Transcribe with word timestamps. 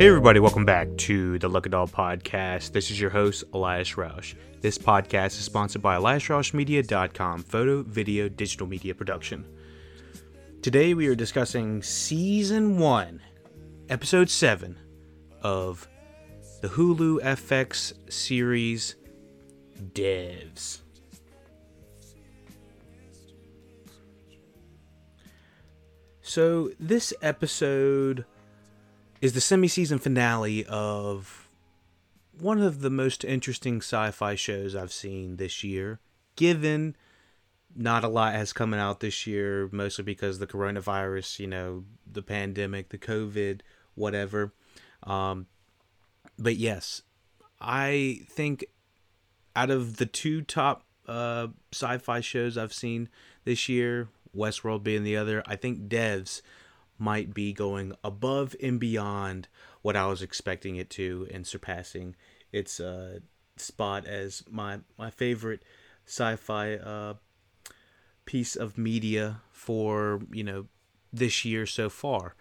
Hey, 0.00 0.08
everybody, 0.08 0.40
welcome 0.40 0.64
back 0.64 0.88
to 0.96 1.38
the 1.40 1.50
at 1.66 1.74
All 1.74 1.86
podcast. 1.86 2.72
This 2.72 2.90
is 2.90 2.98
your 2.98 3.10
host, 3.10 3.44
Elias 3.52 3.96
Roush. 3.96 4.34
This 4.62 4.78
podcast 4.78 5.38
is 5.38 5.44
sponsored 5.44 5.82
by 5.82 5.98
EliasRoushMedia.com, 5.98 7.42
photo, 7.42 7.82
video, 7.82 8.26
digital 8.30 8.66
media 8.66 8.94
production. 8.94 9.44
Today, 10.62 10.94
we 10.94 11.06
are 11.08 11.14
discussing 11.14 11.82
season 11.82 12.78
one, 12.78 13.20
episode 13.90 14.30
seven 14.30 14.78
of 15.42 15.86
the 16.62 16.68
Hulu 16.68 17.20
FX 17.20 17.92
series 18.10 18.96
Devs. 19.92 20.78
So, 26.22 26.70
this 26.80 27.12
episode 27.20 28.24
is 29.20 29.32
the 29.32 29.40
semi 29.40 29.68
season 29.68 29.98
finale 29.98 30.64
of 30.66 31.48
one 32.38 32.60
of 32.60 32.80
the 32.80 32.90
most 32.90 33.24
interesting 33.24 33.78
sci 33.78 34.10
fi 34.10 34.34
shows 34.34 34.74
I've 34.74 34.92
seen 34.92 35.36
this 35.36 35.62
year, 35.62 36.00
given 36.36 36.96
not 37.76 38.02
a 38.02 38.08
lot 38.08 38.34
has 38.34 38.52
come 38.52 38.74
out 38.74 39.00
this 39.00 39.26
year, 39.26 39.68
mostly 39.72 40.04
because 40.04 40.38
the 40.38 40.46
coronavirus, 40.46 41.38
you 41.38 41.46
know, 41.46 41.84
the 42.10 42.22
pandemic, 42.22 42.88
the 42.88 42.98
COVID, 42.98 43.60
whatever. 43.94 44.52
Um, 45.02 45.46
but 46.38 46.56
yes, 46.56 47.02
I 47.60 48.20
think 48.28 48.64
out 49.54 49.70
of 49.70 49.98
the 49.98 50.06
two 50.06 50.42
top 50.42 50.84
uh, 51.06 51.48
sci 51.72 51.98
fi 51.98 52.20
shows 52.20 52.56
I've 52.56 52.72
seen 52.72 53.08
this 53.44 53.68
year, 53.68 54.08
Westworld 54.34 54.82
being 54.82 55.04
the 55.04 55.16
other, 55.16 55.42
I 55.46 55.56
think 55.56 55.88
Devs 55.88 56.40
might 57.00 57.32
be 57.32 57.52
going 57.52 57.94
above 58.04 58.54
and 58.62 58.78
beyond 58.78 59.48
what 59.82 59.96
I 59.96 60.06
was 60.06 60.22
expecting 60.22 60.76
it 60.76 60.90
to 60.90 61.26
and 61.32 61.46
surpassing 61.46 62.14
its 62.52 62.78
uh, 62.78 63.20
spot 63.56 64.06
as 64.06 64.44
my 64.48 64.80
my 64.98 65.10
favorite 65.10 65.64
sci-fi 66.06 66.74
uh, 66.74 67.14
piece 68.26 68.54
of 68.54 68.76
media 68.76 69.40
for 69.50 70.20
you 70.30 70.44
know 70.44 70.66
this 71.12 71.44
year 71.44 71.66
so 71.66 71.88
far. 71.88 72.34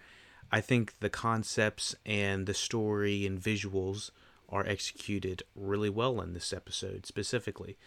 I 0.52 0.62
think 0.62 1.00
the 1.00 1.10
concepts 1.10 1.96
and 2.06 2.46
the 2.46 2.54
story 2.54 3.26
and 3.26 3.40
visuals 3.40 4.12
are 4.50 4.66
executed 4.66 5.44
really 5.56 5.90
well 5.90 6.20
in 6.22 6.34
this 6.34 6.52
episode 6.52 7.06
specifically. 7.06 7.78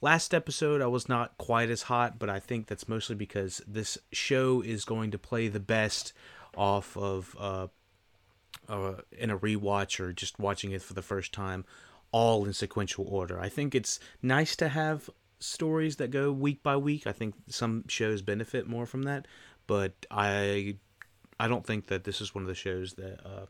Last 0.00 0.32
episode, 0.32 0.80
I 0.80 0.86
was 0.86 1.08
not 1.08 1.36
quite 1.38 1.70
as 1.70 1.82
hot, 1.82 2.20
but 2.20 2.30
I 2.30 2.38
think 2.38 2.68
that's 2.68 2.88
mostly 2.88 3.16
because 3.16 3.60
this 3.66 3.98
show 4.12 4.60
is 4.60 4.84
going 4.84 5.10
to 5.10 5.18
play 5.18 5.48
the 5.48 5.58
best 5.58 6.12
off 6.56 6.96
of 6.96 7.34
uh, 7.38 7.66
uh, 8.68 8.94
in 9.10 9.30
a 9.30 9.38
rewatch 9.38 9.98
or 9.98 10.12
just 10.12 10.38
watching 10.38 10.70
it 10.70 10.82
for 10.82 10.94
the 10.94 11.02
first 11.02 11.32
time, 11.32 11.64
all 12.12 12.44
in 12.44 12.52
sequential 12.52 13.06
order. 13.08 13.40
I 13.40 13.48
think 13.48 13.74
it's 13.74 13.98
nice 14.22 14.54
to 14.56 14.68
have 14.68 15.10
stories 15.40 15.96
that 15.96 16.12
go 16.12 16.30
week 16.30 16.62
by 16.62 16.76
week. 16.76 17.06
I 17.06 17.12
think 17.12 17.34
some 17.48 17.84
shows 17.88 18.22
benefit 18.22 18.68
more 18.68 18.86
from 18.86 19.02
that, 19.02 19.26
but 19.66 20.06
I 20.12 20.76
I 21.40 21.48
don't 21.48 21.66
think 21.66 21.88
that 21.88 22.04
this 22.04 22.20
is 22.20 22.36
one 22.36 22.42
of 22.42 22.48
the 22.48 22.54
shows 22.54 22.94
that 22.94 23.20
uh, 23.26 23.46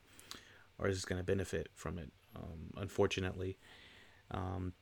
or 0.78 0.88
is 0.88 1.04
going 1.04 1.20
to 1.20 1.24
benefit 1.24 1.69
from 1.74 1.98
it. 1.98 2.10
Um, 2.34 2.70
unfortunately. 2.76 3.58
Um, 4.30 4.72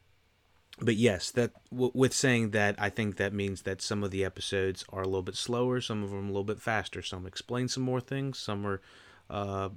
but 0.78 0.96
yes, 0.96 1.30
that 1.32 1.52
w- 1.70 1.92
with 1.94 2.12
saying 2.12 2.50
that, 2.50 2.74
I 2.78 2.90
think 2.90 3.16
that 3.16 3.32
means 3.32 3.62
that 3.62 3.80
some 3.80 4.04
of 4.04 4.10
the 4.10 4.24
episodes 4.24 4.84
are 4.90 5.02
a 5.02 5.06
little 5.06 5.22
bit 5.22 5.36
slower, 5.36 5.80
some 5.80 6.02
of 6.02 6.10
them 6.10 6.24
a 6.24 6.28
little 6.28 6.44
bit 6.44 6.60
faster. 6.60 7.00
Some 7.02 7.26
explain 7.26 7.68
some 7.68 7.82
more 7.82 8.00
things, 8.00 8.38
some 8.38 8.66
are 8.66 8.80
uh, 9.30 9.70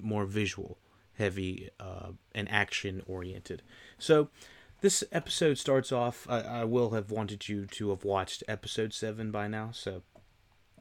more 0.00 0.24
visual, 0.24 0.78
heavy, 1.16 1.70
uh, 1.78 2.10
and 2.34 2.50
action 2.50 3.02
oriented. 3.06 3.62
So 3.98 4.28
this 4.80 5.04
episode 5.12 5.58
starts 5.58 5.92
off. 5.92 6.26
I, 6.28 6.40
I, 6.40 6.64
will 6.64 6.90
have 6.90 7.10
wanted 7.10 7.48
you 7.48 7.66
to 7.66 7.90
have 7.90 8.04
watched 8.04 8.42
episode 8.48 8.92
seven 8.92 9.30
by 9.30 9.46
now. 9.46 9.70
So 9.72 10.02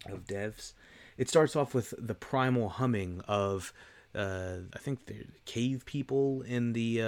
of 0.07 0.25
devs, 0.25 0.73
it 1.17 1.29
starts 1.29 1.55
off 1.55 1.75
with 1.75 1.93
the 1.97 2.15
primal 2.15 2.69
humming 2.69 3.21
of 3.27 3.71
uh, 4.15 4.57
I 4.73 4.79
think 4.79 5.05
the 5.05 5.25
cave 5.45 5.85
people 5.85 6.41
in 6.41 6.73
the 6.73 7.01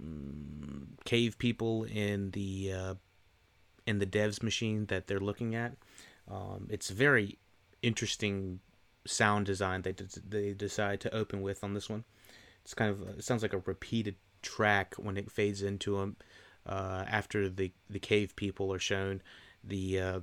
uh, 0.00 0.84
cave 1.04 1.38
people 1.38 1.84
in 1.84 2.30
the 2.32 2.72
uh, 2.72 2.94
in 3.86 3.98
the 3.98 4.06
devs 4.06 4.42
machine 4.42 4.86
that 4.86 5.06
they're 5.06 5.20
looking 5.20 5.54
at. 5.54 5.72
Um, 6.30 6.68
it's 6.70 6.90
very 6.90 7.38
interesting 7.82 8.60
sound 9.06 9.46
design 9.46 9.82
they 9.82 9.94
they 10.28 10.52
decide 10.52 11.00
to 11.00 11.14
open 11.14 11.42
with 11.42 11.64
on 11.64 11.74
this 11.74 11.88
one. 11.88 12.04
It's 12.62 12.74
kind 12.74 12.90
of 12.90 13.18
it 13.18 13.24
sounds 13.24 13.42
like 13.42 13.54
a 13.54 13.62
repeated 13.64 14.16
track 14.42 14.94
when 14.96 15.16
it 15.16 15.30
fades 15.30 15.62
into 15.62 15.98
them 15.98 16.16
uh, 16.66 17.04
after 17.08 17.48
the 17.48 17.72
the 17.88 17.98
cave 17.98 18.36
people 18.36 18.72
are 18.72 18.78
shown 18.78 19.22
the 19.64 20.00
uh, 20.00 20.20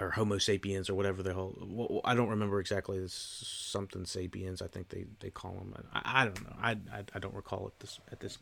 or 0.00 0.10
Homo 0.10 0.38
sapiens 0.38 0.90
or 0.90 0.94
whatever 0.94 1.22
the 1.22 1.34
whole. 1.34 1.56
Well, 1.60 2.00
I 2.04 2.14
don't 2.14 2.28
remember 2.28 2.60
exactly. 2.60 2.98
This 2.98 3.14
something 3.14 4.04
sapiens. 4.04 4.60
I 4.60 4.66
think 4.66 4.88
they, 4.88 5.04
they 5.20 5.30
call 5.30 5.52
them. 5.52 5.74
I, 5.92 6.22
I 6.22 6.24
don't 6.24 6.42
know. 6.42 6.56
I, 6.60 6.70
I, 6.92 7.04
I 7.14 7.18
don't 7.18 7.34
recall 7.34 7.66
at 7.66 7.80
this 7.80 8.00
at 8.10 8.20
this 8.20 8.38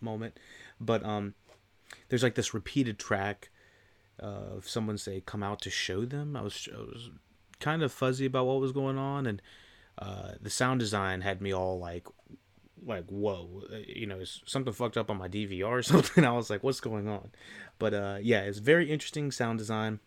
moment, 0.00 0.38
but 0.80 1.04
um, 1.04 1.34
there's 2.08 2.22
like 2.22 2.34
this 2.34 2.52
repeated 2.52 2.98
track 2.98 3.50
uh, 4.22 4.56
of 4.56 4.68
someone 4.68 4.98
say 4.98 5.22
come 5.24 5.42
out 5.42 5.60
to 5.62 5.70
show 5.70 6.04
them. 6.04 6.36
I 6.36 6.42
was 6.42 6.68
I 6.72 6.78
was 6.78 7.10
kind 7.60 7.82
of 7.82 7.92
fuzzy 7.92 8.26
about 8.26 8.46
what 8.46 8.60
was 8.60 8.72
going 8.72 8.98
on, 8.98 9.26
and 9.26 9.40
uh, 9.98 10.32
the 10.40 10.50
sound 10.50 10.80
design 10.80 11.22
had 11.22 11.40
me 11.40 11.52
all 11.52 11.78
like 11.78 12.06
like 12.86 13.04
whoa 13.10 13.62
you 13.86 14.06
know 14.06 14.20
something 14.24 14.72
fucked 14.72 14.96
up 14.96 15.10
on 15.10 15.18
my 15.18 15.28
dvr 15.28 15.68
or 15.68 15.82
something 15.82 16.24
i 16.24 16.32
was 16.32 16.48
like 16.48 16.62
what's 16.62 16.80
going 16.80 17.08
on 17.08 17.30
but 17.78 17.92
uh 17.92 18.16
yeah 18.22 18.40
it's 18.40 18.58
very 18.58 18.90
interesting 18.90 19.30
sound 19.30 19.58
design 19.58 20.00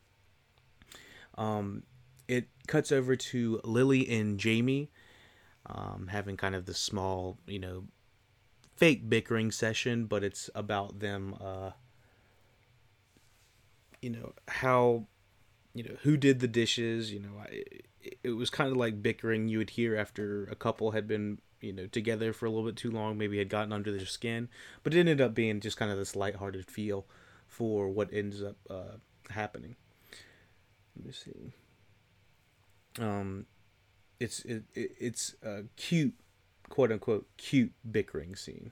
um, 1.38 1.84
it 2.28 2.48
cuts 2.68 2.92
over 2.92 3.16
to 3.16 3.60
Lily 3.64 4.10
and 4.10 4.40
Jamie 4.40 4.92
um, 5.66 6.08
having 6.12 6.38
kind 6.38 6.56
of 6.56 6.66
the 6.66 6.74
small, 6.74 7.38
you 7.48 7.60
know, 7.60 7.86
fake 8.76 9.10
bickering 9.10 9.52
session, 9.52 10.06
but 10.06 10.24
it's 10.24 10.50
about 10.56 11.00
them, 11.00 11.36
uh, 11.40 11.72
you 14.02 14.10
know, 14.10 14.34
how, 14.48 15.08
you 15.74 15.84
know, 15.84 15.96
who 16.02 16.18
did 16.18 16.40
the 16.40 16.48
dishes. 16.48 17.14
You 17.14 17.20
know, 17.20 17.42
I, 17.42 17.64
it 18.24 18.32
was 18.32 18.50
kind 18.50 18.72
of 18.72 18.78
like 18.78 19.02
bickering 19.02 19.48
you 19.48 19.58
would 19.60 19.72
hear 19.72 19.96
after 19.96 20.46
a 20.46 20.56
couple 20.56 20.92
had 20.92 21.08
been, 21.08 21.40
you 21.62 21.72
know, 21.72 21.88
together 21.88 22.34
for 22.34 22.46
a 22.46 22.50
little 22.50 22.66
bit 22.66 22.76
too 22.76 22.92
long, 22.92 23.18
maybe 23.18 23.38
had 23.38 23.50
gotten 23.50 23.72
under 23.72 23.92
their 23.92 24.06
skin, 24.06 24.50
but 24.84 24.94
it 24.94 25.00
ended 25.00 25.22
up 25.22 25.34
being 25.34 25.62
just 25.62 25.78
kind 25.78 25.92
of 25.92 25.98
this 25.98 26.16
lighthearted 26.16 26.70
feel 26.70 27.06
for 27.48 27.88
what 27.88 28.10
ends 28.12 28.44
up 28.44 28.58
uh, 28.70 28.98
happening. 29.30 29.76
Let 30.96 31.06
me 31.06 31.12
see. 31.12 31.54
Um, 33.00 33.46
it's 34.20 34.42
it, 34.46 34.64
it 34.74 34.92
it's 35.00 35.36
a 35.44 35.64
cute, 35.76 36.14
quote 36.70 36.92
unquote, 36.92 37.28
cute 37.38 37.74
bickering 37.90 38.36
scene. 38.36 38.72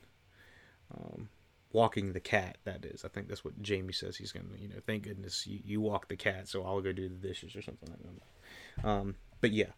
Um, 0.94 1.30
walking 1.74 2.14
the 2.14 2.20
cat. 2.20 2.58
That 2.66 2.86
is, 2.86 3.06
I 3.06 3.08
think 3.08 3.28
that's 3.28 3.44
what 3.46 3.62
Jamie 3.62 3.94
says. 3.94 4.18
He's 4.18 4.32
gonna, 4.32 4.46
you 4.60 4.68
know, 4.68 4.82
thank 4.86 5.04
goodness 5.04 5.48
you, 5.48 5.60
you 5.64 5.82
walk 5.82 6.08
the 6.08 6.16
cat, 6.16 6.48
so 6.48 6.64
I'll 6.64 6.82
go 6.82 6.92
do 6.92 7.10
the 7.10 7.16
dishes 7.16 7.56
or 7.56 7.62
something 7.62 7.90
like 7.90 8.00
that. 8.04 8.88
Um, 8.88 9.16
but 9.40 9.52
yeah, 9.52 9.72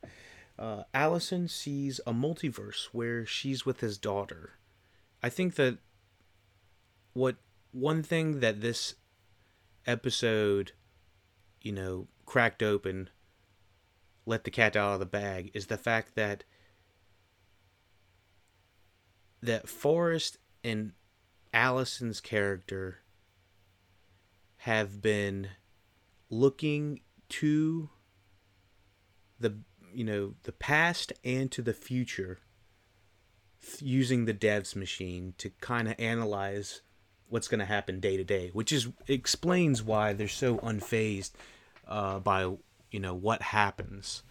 uh, 0.57 0.83
Allison 0.93 1.47
sees 1.47 1.99
a 2.05 2.13
multiverse 2.13 2.85
where 2.91 3.25
she's 3.25 3.65
with 3.65 3.79
his 3.79 3.97
daughter. 3.97 4.51
I 5.21 5.29
think 5.29 5.55
that 5.55 5.77
what 7.13 7.37
one 7.71 8.03
thing 8.03 8.39
that 8.39 8.61
this 8.61 8.95
episode, 9.85 10.73
you 11.61 11.71
know, 11.71 12.07
cracked 12.25 12.63
open, 12.63 13.09
let 14.25 14.43
the 14.43 14.51
cat 14.51 14.75
out 14.75 14.93
of 14.93 14.99
the 14.99 15.05
bag, 15.05 15.51
is 15.53 15.67
the 15.67 15.77
fact 15.77 16.15
that 16.15 16.43
that 19.41 19.67
Forest 19.67 20.37
and 20.63 20.93
Allison's 21.53 22.21
character 22.21 22.99
have 24.57 25.01
been 25.01 25.49
looking 26.29 27.01
to 27.27 27.89
the 29.39 29.57
you 29.93 30.03
know 30.03 30.33
the 30.43 30.51
past 30.51 31.11
and 31.23 31.51
to 31.51 31.61
the 31.61 31.73
future 31.73 32.39
using 33.79 34.25
the 34.25 34.33
devs 34.33 34.75
machine 34.75 35.33
to 35.37 35.49
kind 35.61 35.87
of 35.87 35.95
analyze 35.99 36.81
what's 37.27 37.47
going 37.47 37.59
to 37.59 37.65
happen 37.65 37.99
day 37.99 38.17
to 38.17 38.23
day 38.23 38.49
which 38.53 38.71
is 38.71 38.87
explains 39.07 39.83
why 39.83 40.13
they're 40.13 40.27
so 40.27 40.57
unfazed 40.59 41.31
uh, 41.87 42.19
by 42.19 42.43
you 42.91 42.99
know 42.99 43.13
what 43.13 43.41
happens 43.41 44.23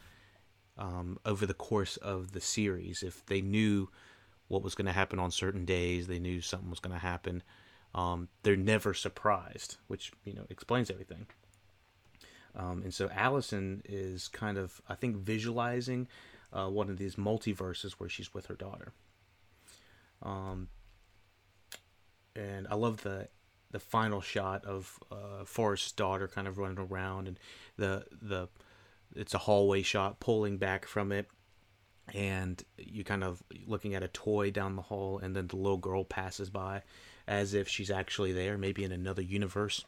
um, 0.79 1.19
over 1.25 1.47
the 1.47 1.55
course 1.55 1.97
of 1.99 2.33
the 2.33 2.41
series. 2.41 3.03
If 3.03 3.25
they 3.27 3.41
knew 3.41 3.89
what 4.49 4.63
was 4.63 4.75
going 4.75 4.87
to 4.87 4.93
happen 4.93 5.19
on 5.19 5.31
certain 5.31 5.65
days, 5.65 6.07
they 6.07 6.19
knew 6.19 6.41
something 6.41 6.71
was 6.71 6.81
going 6.81 6.95
to 6.95 7.01
happen. 7.01 7.43
Um, 7.95 8.29
they're 8.43 8.57
never 8.57 8.95
surprised, 8.95 9.77
which 9.87 10.13
you 10.25 10.35
know 10.35 10.47
explains 10.49 10.91
everything. 10.91 11.27
Um, 12.55 12.83
and 12.83 12.93
so 12.93 13.09
Allison 13.15 13.83
is 13.87 14.29
kind 14.29 14.59
of, 14.59 14.81
I 14.89 14.95
think, 14.95 15.17
visualizing 15.17 16.09
uh, 16.53 16.69
one 16.69 16.91
of 16.91 16.99
these 16.99 17.17
multiverses 17.17 17.93
where 17.93 18.09
she's 18.09 18.35
with 18.35 18.47
her 18.47 18.55
daughter. 18.55 18.93
Um, 20.23 20.69
and 22.37 22.67
I 22.69 22.75
love 22.75 23.03
the 23.03 23.29
the 23.73 23.81
final 23.81 24.21
shot 24.21 24.65
of 24.65 24.99
uh, 25.11 25.45
Forest's 25.45 25.93
daughter 25.93 26.29
kind 26.29 26.47
of 26.47 26.59
running 26.59 26.79
around, 26.79 27.27
and 27.27 27.39
the 27.77 28.05
the 28.21 28.49
it's 29.17 29.35
a 29.35 29.39
hallway 29.39 29.83
shot 29.83 30.21
pulling 30.21 30.59
back 30.59 30.87
from 30.87 31.11
it, 31.11 31.27
and 32.15 32.63
you 32.79 33.03
kind 33.03 33.25
of 33.25 33.43
looking 33.67 33.95
at 33.95 34.03
a 34.03 34.09
toy 34.09 34.51
down 34.51 34.77
the 34.77 34.83
hall, 34.83 35.19
and 35.19 35.35
then 35.35 35.49
the 35.49 35.57
little 35.57 35.79
girl 35.79 36.05
passes 36.05 36.51
by, 36.51 36.83
as 37.27 37.55
if 37.55 37.69
she's 37.69 37.91
actually 37.91 38.33
there, 38.33 38.57
maybe 38.57 38.85
in 38.85 38.93
another 38.93 39.23
universe. 39.23 39.85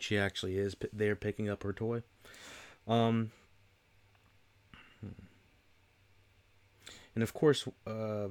She 0.00 0.18
actually 0.18 0.58
is 0.58 0.74
p- 0.74 0.88
there 0.92 1.14
picking 1.14 1.48
up 1.48 1.62
her 1.62 1.72
toy. 1.72 2.02
Um, 2.88 3.30
hmm. 5.00 5.12
and 7.14 7.22
of 7.22 7.32
course, 7.32 7.66
uh, 7.86 8.28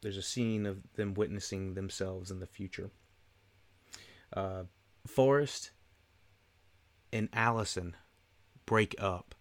there's 0.00 0.16
a 0.16 0.22
scene 0.22 0.66
of 0.66 0.78
them 0.94 1.14
witnessing 1.14 1.74
themselves 1.74 2.30
in 2.30 2.40
the 2.40 2.46
future. 2.46 2.90
Uh, 4.32 4.64
Forest 5.06 5.70
and 7.12 7.28
Allison 7.32 7.96
break 8.66 8.94
up 8.98 9.34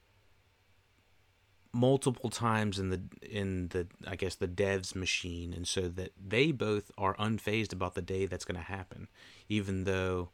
multiple 1.73 2.29
times 2.29 2.79
in 2.79 2.89
the 2.89 3.01
in 3.21 3.67
the 3.67 3.87
I 4.07 4.15
guess 4.15 4.35
the 4.35 4.47
devs 4.47 4.95
machine 4.95 5.53
and 5.53 5.67
so 5.67 5.89
that 5.89 6.13
they 6.19 6.51
both 6.51 6.91
are 6.97 7.15
unfazed 7.17 7.73
about 7.73 7.93
the 7.93 8.01
day 8.01 8.25
that's 8.25 8.45
going 8.45 8.59
to 8.59 8.65
happen 8.65 9.07
even 9.47 9.83
though 9.83 10.29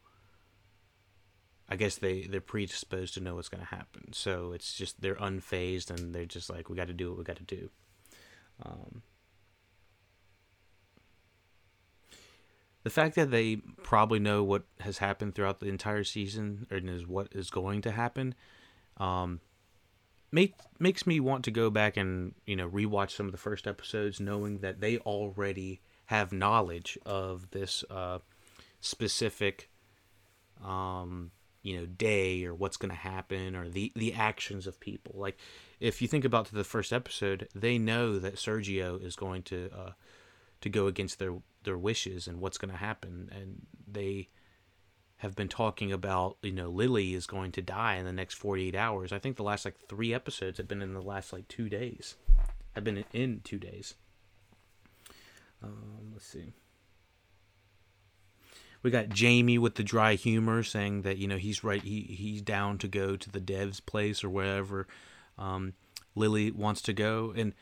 I 1.68 1.76
guess 1.76 1.96
they 1.96 2.28
they're 2.28 2.40
predisposed 2.40 3.16
to 3.16 3.20
know 3.20 3.36
what's 3.36 3.50
going 3.50 3.64
to 3.64 3.76
happen 3.76 4.14
so 4.14 4.54
it's 4.54 4.74
just 4.74 5.02
they're 5.02 5.16
unfazed 5.16 5.90
and 5.90 6.14
they're 6.14 6.26
just 6.26 6.50
like 6.50 6.70
we 6.70 6.78
got 6.78 6.88
to 6.88 6.94
do 6.94 7.10
what 7.10 7.18
we 7.18 7.24
got 7.24 7.38
to 7.38 7.44
do 7.44 7.70
um, 8.64 9.02
the 12.84 12.90
fact 12.90 13.16
that 13.16 13.32
they 13.32 13.58
probably 13.82 14.20
know 14.20 14.44
what 14.44 14.64
has 14.80 14.98
happened 14.98 15.36
throughout 15.36 15.60
the 15.60 15.68
entire 15.68 16.04
season 16.04 16.68
and 16.70 16.90
is 16.90 17.08
what 17.08 17.28
is 17.32 17.50
going 17.50 17.82
to 17.82 17.92
happen 17.92 18.36
um, 18.98 19.40
make, 20.32 20.56
makes 20.80 21.08
me 21.08 21.20
want 21.20 21.46
to 21.46 21.52
go 21.52 21.70
back 21.70 21.98
and 21.98 22.34
you 22.46 22.56
know 22.56 22.70
rewatch 22.70 23.12
some 23.12 23.26
of 23.26 23.32
the 23.32 23.38
first 23.38 23.68
episodes 23.68 24.20
knowing 24.20 24.60
that 24.60 24.82
they 24.82 24.98
already 25.00 25.82
have 26.08 26.34
knowledge 26.34 26.98
of 27.06 27.50
this 27.52 27.84
uh, 27.90 28.20
specific 28.82 29.70
um, 30.64 31.32
you 31.62 31.80
know 31.80 31.86
day 31.86 32.44
or 32.44 32.54
what's 32.54 32.78
going 32.78 32.92
to 32.92 32.96
happen 32.96 33.56
or 33.56 33.70
the 33.70 33.92
the 33.96 34.14
actions 34.14 34.68
of 34.68 34.80
people. 34.80 35.16
Like 35.16 35.38
if 35.80 36.02
you 36.02 36.08
think 36.08 36.26
about 36.26 36.52
the 36.52 36.64
first 36.64 36.92
episode 36.92 37.48
they 37.56 37.78
know 37.78 38.20
that 38.20 38.36
Sergio 38.36 39.02
is 39.02 39.16
going 39.16 39.44
to 39.44 39.70
uh, 39.76 39.92
to 40.62 40.70
go 40.70 40.88
against 40.88 41.20
their 41.20 41.36
their 41.64 41.78
wishes 41.78 42.28
and 42.28 42.40
what's 42.40 42.58
going 42.58 42.72
to 42.72 42.78
happen 42.78 43.30
and 43.32 43.66
they 43.88 44.30
have 45.18 45.36
been 45.36 45.48
talking 45.48 45.92
about 45.92 46.38
you 46.42 46.52
know 46.52 46.70
Lily 46.70 47.14
is 47.14 47.26
going 47.26 47.54
to 47.54 47.62
die 47.62 47.96
in 47.96 48.06
the 48.06 48.12
next 48.12 48.36
48 48.36 48.76
hours. 48.76 49.14
I 49.14 49.20
think 49.20 49.38
the 49.38 49.44
last 49.44 49.64
like 49.64 49.78
3 49.88 50.14
episodes 50.14 50.58
have 50.58 50.68
been 50.68 50.82
in 50.82 50.94
the 50.94 51.02
last 51.02 51.32
like 51.32 51.48
2 51.48 51.70
days. 51.70 52.16
I've 52.76 52.84
been 52.84 53.06
in 53.14 53.40
2 53.44 53.58
days. 53.58 53.96
Um, 55.64 56.12
let's 56.12 56.26
see. 56.26 56.52
We 58.82 58.92
got 58.92 59.10
Jamie 59.10 59.58
with 59.58 59.76
the 59.76 59.84
dry 59.84 60.16
humor 60.16 60.62
saying 60.62 61.04
that 61.04 61.18
you 61.18 61.28
know 61.30 61.38
he's 61.38 61.64
right 61.64 61.82
he 61.82 62.02
he's 62.02 62.42
down 62.42 62.78
to 62.80 62.90
go 62.90 63.16
to 63.16 63.32
the 63.32 63.40
dev's 63.40 63.80
place 63.80 64.26
or 64.26 64.30
wherever 64.30 64.88
um, 65.38 65.74
Lily 66.16 66.52
wants 66.52 66.82
to 66.82 66.94
go 66.94 67.34
and 67.36 67.54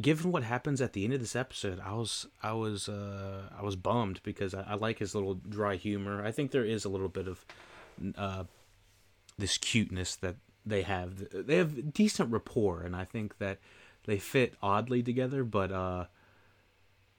given 0.00 0.30
what 0.32 0.42
happens 0.42 0.80
at 0.80 0.92
the 0.92 1.04
end 1.04 1.14
of 1.14 1.20
this 1.20 1.36
episode, 1.36 1.80
I 1.80 1.94
was 1.94 2.26
I 2.42 2.52
was 2.52 2.88
uh, 2.88 3.42
I 3.58 3.62
was 3.62 3.76
bummed 3.76 4.20
because 4.22 4.54
I, 4.54 4.62
I, 4.62 4.74
like 4.74 4.98
his 4.98 5.14
little 5.14 5.34
dry 5.34 5.76
humor. 5.76 6.24
I 6.24 6.32
think 6.32 6.50
there 6.50 6.64
is 6.64 6.84
a 6.84 6.88
little 6.88 7.08
bit 7.08 7.28
of 7.28 7.44
uh, 8.16 8.44
this 9.38 9.58
cuteness 9.58 10.16
that 10.16 10.36
they 10.64 10.82
have. 10.82 11.24
They 11.32 11.56
have 11.56 11.92
decent 11.92 12.30
rapport, 12.30 12.82
and 12.82 12.94
I 12.94 13.04
think 13.04 13.38
that 13.38 13.58
they 14.04 14.18
fit 14.18 14.54
oddly 14.62 15.02
together. 15.02 15.44
But 15.44 15.72
uh, 15.72 16.06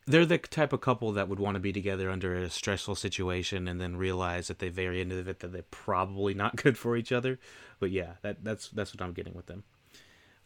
they're 0.06 0.26
the 0.26 0.38
type 0.38 0.72
of 0.72 0.82
couple 0.82 1.12
that 1.14 1.30
would 1.30 1.40
want 1.40 1.56
to 1.56 1.60
be 1.60 1.74
together 1.74 2.12
under 2.12 2.36
a 2.36 2.50
stressful 2.50 2.96
situation, 2.96 3.68
and 3.68 3.82
then 3.82 3.98
realize 3.98 4.52
at 4.52 4.60
the 4.60 4.70
very 4.70 5.02
end 5.02 5.12
of 5.12 5.28
it 5.28 5.40
that 5.40 5.52
they're 5.52 5.64
probably 5.72 6.36
not 6.36 6.56
good 6.64 6.78
for 6.78 6.96
each 6.96 7.12
other. 7.12 7.40
But 7.80 7.90
yeah, 7.90 8.14
that 8.22 8.44
that's 8.44 8.70
that's 8.70 8.94
what 8.94 9.02
I'm 9.02 9.14
getting 9.14 9.34
with 9.34 9.48
them. 9.48 9.64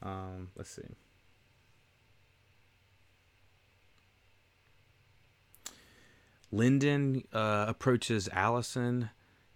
Um, 0.01 0.50
let's 0.56 0.72
see. 0.72 0.95
Lyndon 6.51 7.24
uh, 7.33 7.65
approaches 7.68 8.30
Allison 8.31 9.09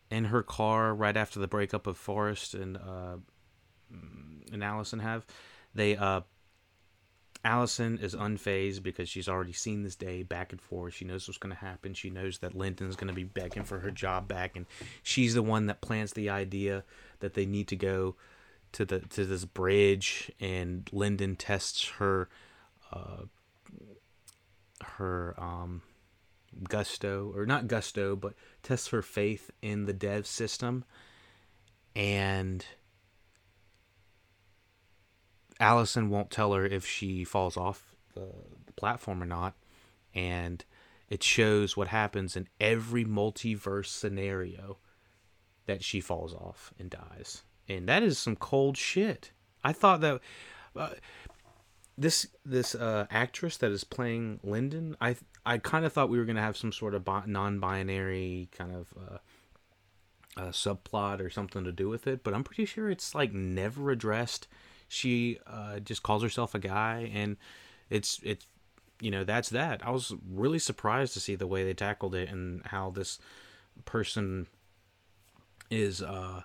in 0.10 0.26
her 0.26 0.44
car 0.44 0.94
right 0.94 1.18
after 1.18 1.40
the 1.40 1.48
breakup 1.48 1.88
of 1.88 1.98
Forest 1.98 2.54
and 2.54 2.78
uh, 2.78 3.18
and 4.52 4.64
Allison 4.64 5.00
have. 5.00 5.26
They 5.74 5.98
uh, 5.98 6.22
Allison 7.44 8.00
is 8.00 8.16
unfazed 8.16 8.82
because 8.82 9.08
she's 9.08 9.30
already 9.30 9.54
seen 9.54 9.84
this 9.84 9.96
day 9.96 10.24
back 10.24 10.52
and 10.52 10.60
forth. 10.60 10.96
She 10.96 11.06
knows 11.06 11.28
what's 11.28 11.38
going 11.38 11.54
to 11.54 11.60
happen. 11.62 11.94
She 11.94 12.10
knows 12.10 12.40
that 12.40 12.56
Lyndon's 12.56 12.96
going 12.96 13.10
to 13.10 13.14
be 13.14 13.24
begging 13.24 13.64
for 13.64 13.80
her 13.80 13.92
job 13.92 14.28
back, 14.28 14.56
and 14.56 14.66
she's 15.04 15.36
the 15.36 15.44
one 15.44 15.68
that 15.68 15.82
plants 15.82 16.14
the 16.14 16.30
idea 16.30 16.84
that 17.20 17.36
they 17.36 17.46
need 17.46 17.68
to 17.68 17.76
go 17.76 18.16
to 18.72 18.86
the 18.86 19.00
to 19.00 19.26
this 19.26 19.46
bridge. 19.46 20.32
And 20.40 20.90
Lyndon 20.92 21.36
tests 21.36 21.88
her 21.98 22.30
uh, 22.92 23.26
her 24.82 25.36
um, 25.38 25.82
gusto 26.70 27.34
or 27.36 27.46
not 27.46 27.68
gusto 27.68 28.16
but 28.16 28.34
tests 28.64 28.90
her 28.90 29.02
faith 29.02 29.52
in 29.62 29.86
the 29.86 29.94
dev 29.94 30.26
system. 30.26 30.86
And 31.96 32.66
allison 35.60 36.10
won't 36.10 36.32
tell 36.32 36.54
her 36.54 36.66
if 36.66 36.86
she 36.86 37.24
falls 37.24 37.58
off 37.58 37.96
the, 38.14 38.32
platform 38.76 39.24
or 39.24 39.26
not. 39.26 39.54
And 40.14 40.66
it 41.10 41.24
shows 41.24 41.78
what 41.78 41.88
happens 41.88 42.36
in 42.36 42.50
every 42.60 43.06
multiverse 43.06 43.86
scenario 43.86 44.80
that 45.66 45.82
she 45.82 46.02
falls 46.02 46.34
off 46.34 46.74
and 46.78 46.90
dies. 46.90 47.44
And 47.70 47.88
that 47.88 48.04
is 48.04 48.20
some 48.20 48.36
cold 48.36 48.76
shit. 48.76 49.32
I 49.64 49.72
thought 49.72 50.02
that 50.02 50.20
uh, 50.76 50.90
this 51.98 52.28
this 52.46 52.76
uh, 52.76 53.08
actress 53.10 53.58
that 53.58 53.72
is 53.72 53.84
playing 53.84 54.40
Lyndon, 54.44 54.96
I 55.00 55.16
I 55.46 55.58
kind 55.58 55.86
of 55.86 55.94
thought 55.94 56.10
we 56.10 56.18
were 56.18 56.26
gonna 56.26 56.42
have 56.42 56.58
some 56.58 56.72
sort 56.72 56.94
of 56.94 57.08
non-binary 57.28 58.50
kind 58.52 58.76
of 58.76 58.94
uh, 58.98 59.18
uh, 60.42 60.52
subplot 60.52 61.22
or 61.22 61.30
something 61.30 61.64
to 61.64 61.72
do 61.72 61.88
with 61.90 62.08
it, 62.08 62.24
but 62.24 62.34
I'm 62.34 62.44
pretty 62.44 62.66
sure 62.66 62.90
it's 62.90 63.16
like 63.16 63.34
never 63.34 63.92
addressed. 63.92 64.48
She 64.88 65.40
uh, 65.48 65.80
just 65.80 66.04
calls 66.04 66.22
herself 66.22 66.54
a 66.54 66.60
guy, 66.60 67.10
and 67.14 67.38
it's 67.90 68.20
it's 68.24 68.46
you 69.00 69.12
know 69.12 69.24
that's 69.24 69.50
that. 69.50 69.86
I 69.86 69.92
was 69.92 70.14
really 70.30 70.60
surprised 70.60 71.14
to 71.14 71.20
see 71.20 71.36
the 71.36 71.48
way 71.48 71.64
they 71.64 71.74
tackled 71.74 72.16
it 72.16 72.30
and 72.30 72.66
how 72.66 72.90
this 72.90 73.20
person 73.84 74.48
is 75.70 76.02
uh 76.02 76.44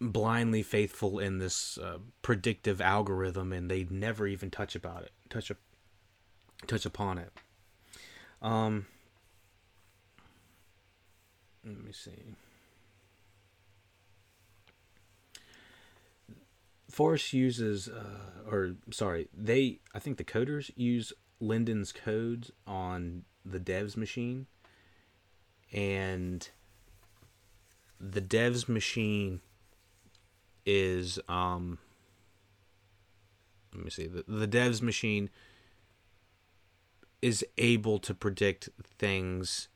blindly 0.00 0.62
faithful 0.62 1.18
in 1.18 1.38
this 1.38 1.76
uh, 1.78 1.98
predictive 2.22 2.80
algorithm, 2.80 3.52
and 3.52 3.70
they 3.70 3.86
never 3.90 4.26
even 4.26 4.50
touch 4.50 4.74
about 4.74 5.02
it, 5.02 5.12
touch 5.28 5.50
a, 5.50 5.56
touch 6.66 6.86
upon 6.86 7.18
it. 7.18 7.32
Um, 8.40 8.86
let 11.64 11.84
me 11.84 11.92
see. 11.92 12.34
Forest 16.90 17.32
uses, 17.32 17.88
uh, 17.88 18.50
or 18.50 18.74
sorry, 18.90 19.28
they. 19.36 19.80
I 19.94 19.98
think 19.98 20.16
the 20.16 20.24
coders 20.24 20.70
use 20.74 21.12
Lyndon's 21.38 21.92
codes 21.92 22.50
on 22.66 23.24
the 23.44 23.60
devs 23.60 23.96
machine, 23.96 24.46
and 25.72 26.48
the 28.00 28.20
devs 28.20 28.68
machine 28.68 29.40
is 30.70 31.18
um 31.28 31.78
let 33.74 33.84
me 33.84 33.90
see 33.90 34.06
the, 34.06 34.24
the 34.28 34.46
devs 34.46 34.80
machine 34.80 35.30
is 37.22 37.44
able 37.58 37.98
to 37.98 38.14
predict 38.14 38.68
things 38.98 39.68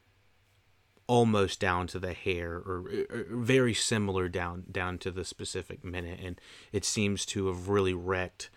almost 1.07 1.61
down 1.61 1.87
to 1.87 1.99
the 1.99 2.13
hair 2.13 2.55
or, 2.55 2.85
or, 3.11 3.27
very 3.31 3.75
similar 3.75 4.29
down 4.29 4.65
down 4.71 4.99
to 4.99 5.11
the 5.11 5.25
specific 5.25 5.85
minute. 5.85 6.19
And 6.23 6.41
it 6.73 6.85
seems 6.85 7.27
to 7.27 7.49
have 7.49 7.69
really 7.69 7.93
wrecked 7.95 8.51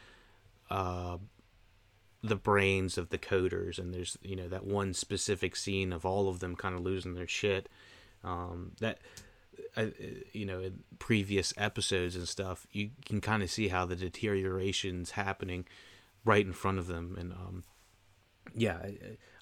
uh, 0.70 1.18
the 2.24 2.36
brains 2.36 2.98
of 2.98 3.10
the 3.10 3.18
coders. 3.18 3.78
And 3.78 3.94
there's 3.94 4.18
you 4.22 4.36
know 4.36 4.48
that 4.48 4.66
one 4.66 4.94
specific 4.94 5.56
scene 5.56 5.92
of 5.92 6.06
all 6.06 6.30
of 6.30 6.40
them 6.40 6.56
kind 6.56 6.76
of 6.76 6.82
losing 6.82 7.16
their 7.16 7.28
shit. 7.28 7.68
Um, 8.24 8.72
that 8.80 9.00
uh, 9.76 9.86
you 10.34 10.46
know, 10.46 10.60
in 10.60 10.84
previous 11.00 11.54
episodes 11.58 12.16
and 12.16 12.28
stuff, 12.28 12.68
you 12.72 12.92
can 13.06 13.22
kind 13.22 13.44
of 13.44 13.50
see 13.50 13.68
how 13.68 13.86
the 13.86 13.96
deterioration's 13.96 15.12
happening 15.12 15.66
right 16.26 16.46
in 16.46 16.54
front 16.54 16.80
of 16.80 16.88
them, 16.88 17.16
and 17.20 17.32
um, 17.32 17.64
yeah, 18.56 18.78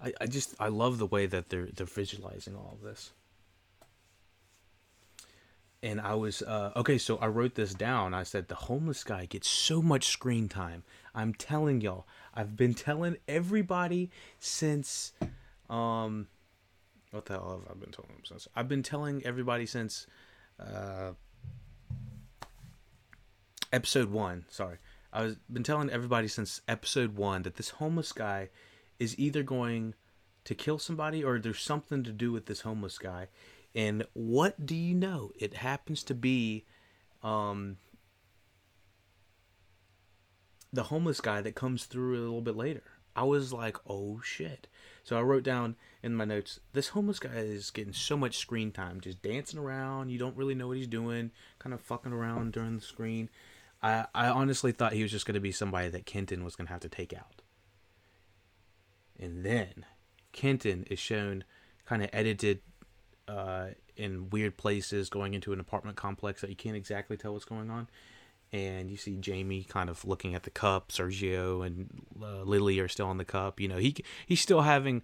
I, 0.01 0.13
I 0.19 0.25
just 0.25 0.55
I 0.59 0.67
love 0.67 0.97
the 0.97 1.05
way 1.05 1.25
that 1.25 1.49
they're 1.49 1.67
they're 1.67 1.85
visualizing 1.85 2.55
all 2.55 2.77
of 2.79 2.81
this. 2.81 3.11
And 5.83 6.01
I 6.01 6.15
was 6.15 6.41
uh, 6.41 6.71
okay, 6.75 6.97
so 6.97 7.17
I 7.17 7.27
wrote 7.27 7.55
this 7.55 7.73
down. 7.73 8.13
I 8.13 8.23
said 8.23 8.47
the 8.47 8.55
homeless 8.55 9.03
guy 9.03 9.25
gets 9.25 9.47
so 9.47 9.81
much 9.81 10.07
screen 10.07 10.49
time. 10.49 10.83
I'm 11.13 11.33
telling 11.33 11.81
y'all, 11.81 12.07
I've 12.33 12.55
been 12.55 12.73
telling 12.73 13.17
everybody 13.27 14.09
since 14.39 15.13
um 15.69 16.27
what 17.15 17.25
the 17.25 17.33
hell 17.33 17.61
have 17.65 17.71
I 17.71 17.79
been 17.79 17.91
telling 17.91 18.11
them 18.11 18.25
since? 18.25 18.47
I've 18.55 18.67
been 18.67 18.83
telling 18.83 19.25
everybody 19.25 19.65
since 19.65 20.05
uh 20.59 21.11
episode 23.71 24.09
1, 24.09 24.45
sorry. 24.49 24.77
I've 25.11 25.37
been 25.51 25.63
telling 25.63 25.89
everybody 25.89 26.27
since 26.27 26.61
episode 26.67 27.15
1 27.15 27.43
that 27.43 27.55
this 27.55 27.69
homeless 27.69 28.11
guy 28.11 28.49
is 28.99 29.17
either 29.17 29.43
going 29.43 29.95
to 30.43 30.55
kill 30.55 30.77
somebody 30.77 31.23
or 31.23 31.39
there's 31.39 31.61
something 31.61 32.03
to 32.03 32.11
do 32.11 32.31
with 32.31 32.45
this 32.45 32.61
homeless 32.61 32.97
guy. 32.97 33.27
And 33.73 34.05
what 34.13 34.65
do 34.65 34.75
you 34.75 34.93
know? 34.93 35.31
It 35.39 35.55
happens 35.55 36.03
to 36.03 36.13
be 36.13 36.65
um, 37.23 37.77
the 40.71 40.83
homeless 40.83 41.21
guy 41.21 41.41
that 41.41 41.55
comes 41.55 41.85
through 41.85 42.17
a 42.17 42.23
little 42.23 42.41
bit 42.41 42.55
later. 42.55 42.83
I 43.15 43.23
was 43.23 43.53
like, 43.53 43.77
oh 43.87 44.21
shit. 44.23 44.67
So 45.03 45.17
I 45.17 45.21
wrote 45.21 45.43
down 45.43 45.75
in 46.01 46.15
my 46.15 46.25
notes, 46.25 46.59
this 46.73 46.89
homeless 46.89 47.19
guy 47.19 47.35
is 47.35 47.71
getting 47.71 47.93
so 47.93 48.17
much 48.17 48.37
screen 48.37 48.71
time, 48.71 49.01
just 49.01 49.21
dancing 49.21 49.59
around. 49.59 50.09
You 50.09 50.17
don't 50.17 50.35
really 50.35 50.55
know 50.55 50.67
what 50.67 50.77
he's 50.77 50.87
doing, 50.87 51.31
kind 51.59 51.73
of 51.73 51.81
fucking 51.81 52.11
around 52.11 52.53
during 52.53 52.75
the 52.75 52.81
screen. 52.81 53.29
I, 53.81 54.05
I 54.15 54.27
honestly 54.27 54.71
thought 54.71 54.93
he 54.93 55.03
was 55.03 55.11
just 55.11 55.25
going 55.25 55.35
to 55.35 55.39
be 55.39 55.51
somebody 55.51 55.89
that 55.89 56.05
Kenton 56.05 56.43
was 56.43 56.55
going 56.55 56.67
to 56.67 56.73
have 56.73 56.81
to 56.81 56.89
take 56.89 57.13
out. 57.13 57.43
And 59.19 59.45
then 59.45 59.85
Kenton 60.31 60.85
is 60.89 60.99
shown 60.99 61.43
kind 61.85 62.03
of 62.03 62.09
edited 62.11 62.61
uh, 63.27 63.67
in 63.95 64.29
weird 64.29 64.57
places, 64.57 65.09
going 65.09 65.33
into 65.33 65.53
an 65.53 65.59
apartment 65.59 65.97
complex 65.97 66.41
that 66.41 66.49
you 66.49 66.55
can't 66.55 66.75
exactly 66.75 67.15
tell 67.15 67.33
what's 67.33 67.45
going 67.45 67.69
on. 67.69 67.87
And 68.55 68.89
you 68.89 68.95
see 68.95 69.17
Jamie 69.17 69.65
kind 69.65 69.89
of 69.89 70.05
looking 70.05 70.33
at 70.33 70.43
the 70.43 70.49
cup. 70.49 70.87
Sergio 70.89 71.65
and 71.65 71.89
uh, 72.23 72.43
Lily 72.43 72.79
are 72.79 72.87
still 72.87 73.07
on 73.07 73.17
the 73.17 73.25
cup. 73.25 73.59
You 73.59 73.67
know, 73.67 73.75
he 73.77 73.97
he's 74.25 74.39
still 74.39 74.61
having 74.61 75.01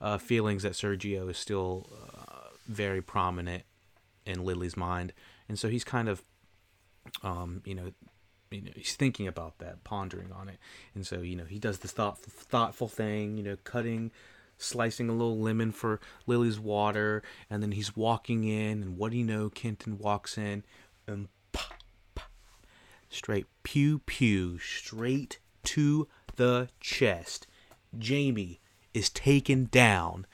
uh, 0.00 0.16
feelings 0.16 0.62
that 0.62 0.72
Sergio 0.72 1.28
is 1.28 1.36
still 1.36 1.90
uh, 1.92 2.48
very 2.66 3.02
prominent 3.02 3.64
in 4.24 4.42
Lily's 4.42 4.74
mind, 4.74 5.12
and 5.50 5.58
so 5.58 5.68
he's 5.68 5.84
kind 5.84 6.08
of, 6.08 6.22
um, 7.22 7.60
you 7.66 7.74
know, 7.74 7.92
you 8.50 8.62
know, 8.62 8.70
he's 8.74 8.96
thinking 8.96 9.28
about 9.28 9.58
that, 9.58 9.84
pondering 9.84 10.32
on 10.32 10.48
it, 10.48 10.56
and 10.94 11.06
so 11.06 11.20
you 11.20 11.36
know 11.36 11.44
he 11.44 11.58
does 11.58 11.80
this 11.80 11.92
thoughtful, 11.92 12.32
thoughtful 12.34 12.88
thing, 12.88 13.36
you 13.36 13.44
know, 13.44 13.56
cutting, 13.64 14.12
slicing 14.56 15.10
a 15.10 15.12
little 15.12 15.38
lemon 15.38 15.72
for 15.72 16.00
Lily's 16.26 16.58
water, 16.58 17.22
and 17.50 17.62
then 17.62 17.72
he's 17.72 17.94
walking 17.94 18.44
in, 18.44 18.82
and 18.82 18.96
what 18.96 19.12
do 19.12 19.18
you 19.18 19.24
know? 19.24 19.50
Kenton 19.50 19.98
walks 19.98 20.38
in, 20.38 20.64
and 21.06 21.28
straight 23.14 23.46
pew 23.62 24.00
pew, 24.00 24.58
straight 24.58 25.38
to 25.62 26.08
the 26.36 26.68
chest. 26.80 27.46
Jamie 27.98 28.60
is 28.92 29.08
taken 29.08 29.66
down. 29.70 30.26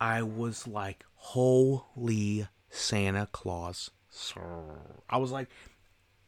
I 0.00 0.22
was 0.22 0.66
like, 0.68 1.04
holy 1.14 2.46
Santa 2.70 3.28
Claus. 3.32 3.90
I 5.08 5.16
was 5.16 5.30
like, 5.30 5.48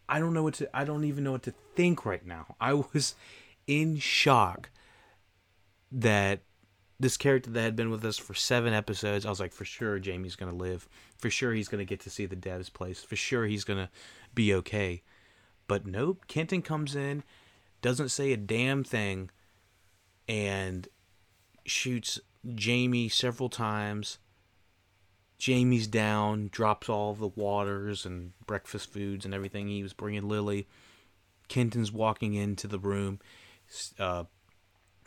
I 0.09 0.19
don't 0.19 0.35
know 0.35 0.43
what 0.43 0.55
to 0.55 0.77
I 0.77 0.85
don't 0.85 1.05
even 1.05 1.25
know 1.25 1.33
what 1.33 1.43
to 1.45 1.55
think 1.77 2.05
right 2.05 2.25
now. 2.25 2.57
I 2.61 2.75
was 2.75 3.15
in 3.67 3.99
shock 3.99 4.71
that 5.93 6.41
this 6.99 7.17
character 7.17 7.51
that 7.51 7.63
had 7.63 7.77
been 7.77 7.91
with 7.91 8.05
us 8.05 8.19
for 8.19 8.35
seven 8.35 8.75
episodes, 8.75 9.25
I 9.25 9.31
was 9.31 9.41
like, 9.41 9.53
for 9.53 9.65
sure 9.65 9.99
Jamie's 9.99 10.37
gonna 10.37 10.53
live. 10.53 10.89
For 11.19 11.31
sure 11.31 11.53
he's 11.53 11.69
gonna 11.69 11.85
get 11.85 12.01
to 12.01 12.11
see 12.11 12.27
the 12.27 12.37
dev's 12.37 12.71
place. 12.71 13.03
For 13.03 13.17
sure 13.17 13.47
he's 13.47 13.65
gonna 13.65 13.91
be 14.35 14.55
okay. 14.55 15.03
But 15.71 15.87
nope, 15.87 16.25
Kenton 16.27 16.63
comes 16.63 16.97
in, 16.97 17.23
doesn't 17.81 18.09
say 18.09 18.33
a 18.33 18.37
damn 18.37 18.83
thing, 18.83 19.31
and 20.27 20.89
shoots 21.65 22.19
Jamie 22.57 23.09
several 23.09 23.49
times 23.49 24.19
Jamie's 25.39 25.87
down, 25.87 26.49
drops 26.51 26.89
all 26.89 27.15
the 27.15 27.29
waters 27.29 28.05
and 28.05 28.33
breakfast 28.49 28.93
foods 28.93 29.25
and 29.25 29.33
everything 29.33 29.69
he 29.69 29.85
was 29.85 29.93
bringing 29.93 30.29
Lily. 30.29 30.67
Kenton's 31.47 31.93
walking 31.93 32.35
into 32.35 32.67
the 32.67 32.81
room, 32.81 33.21
uh, 34.01 34.25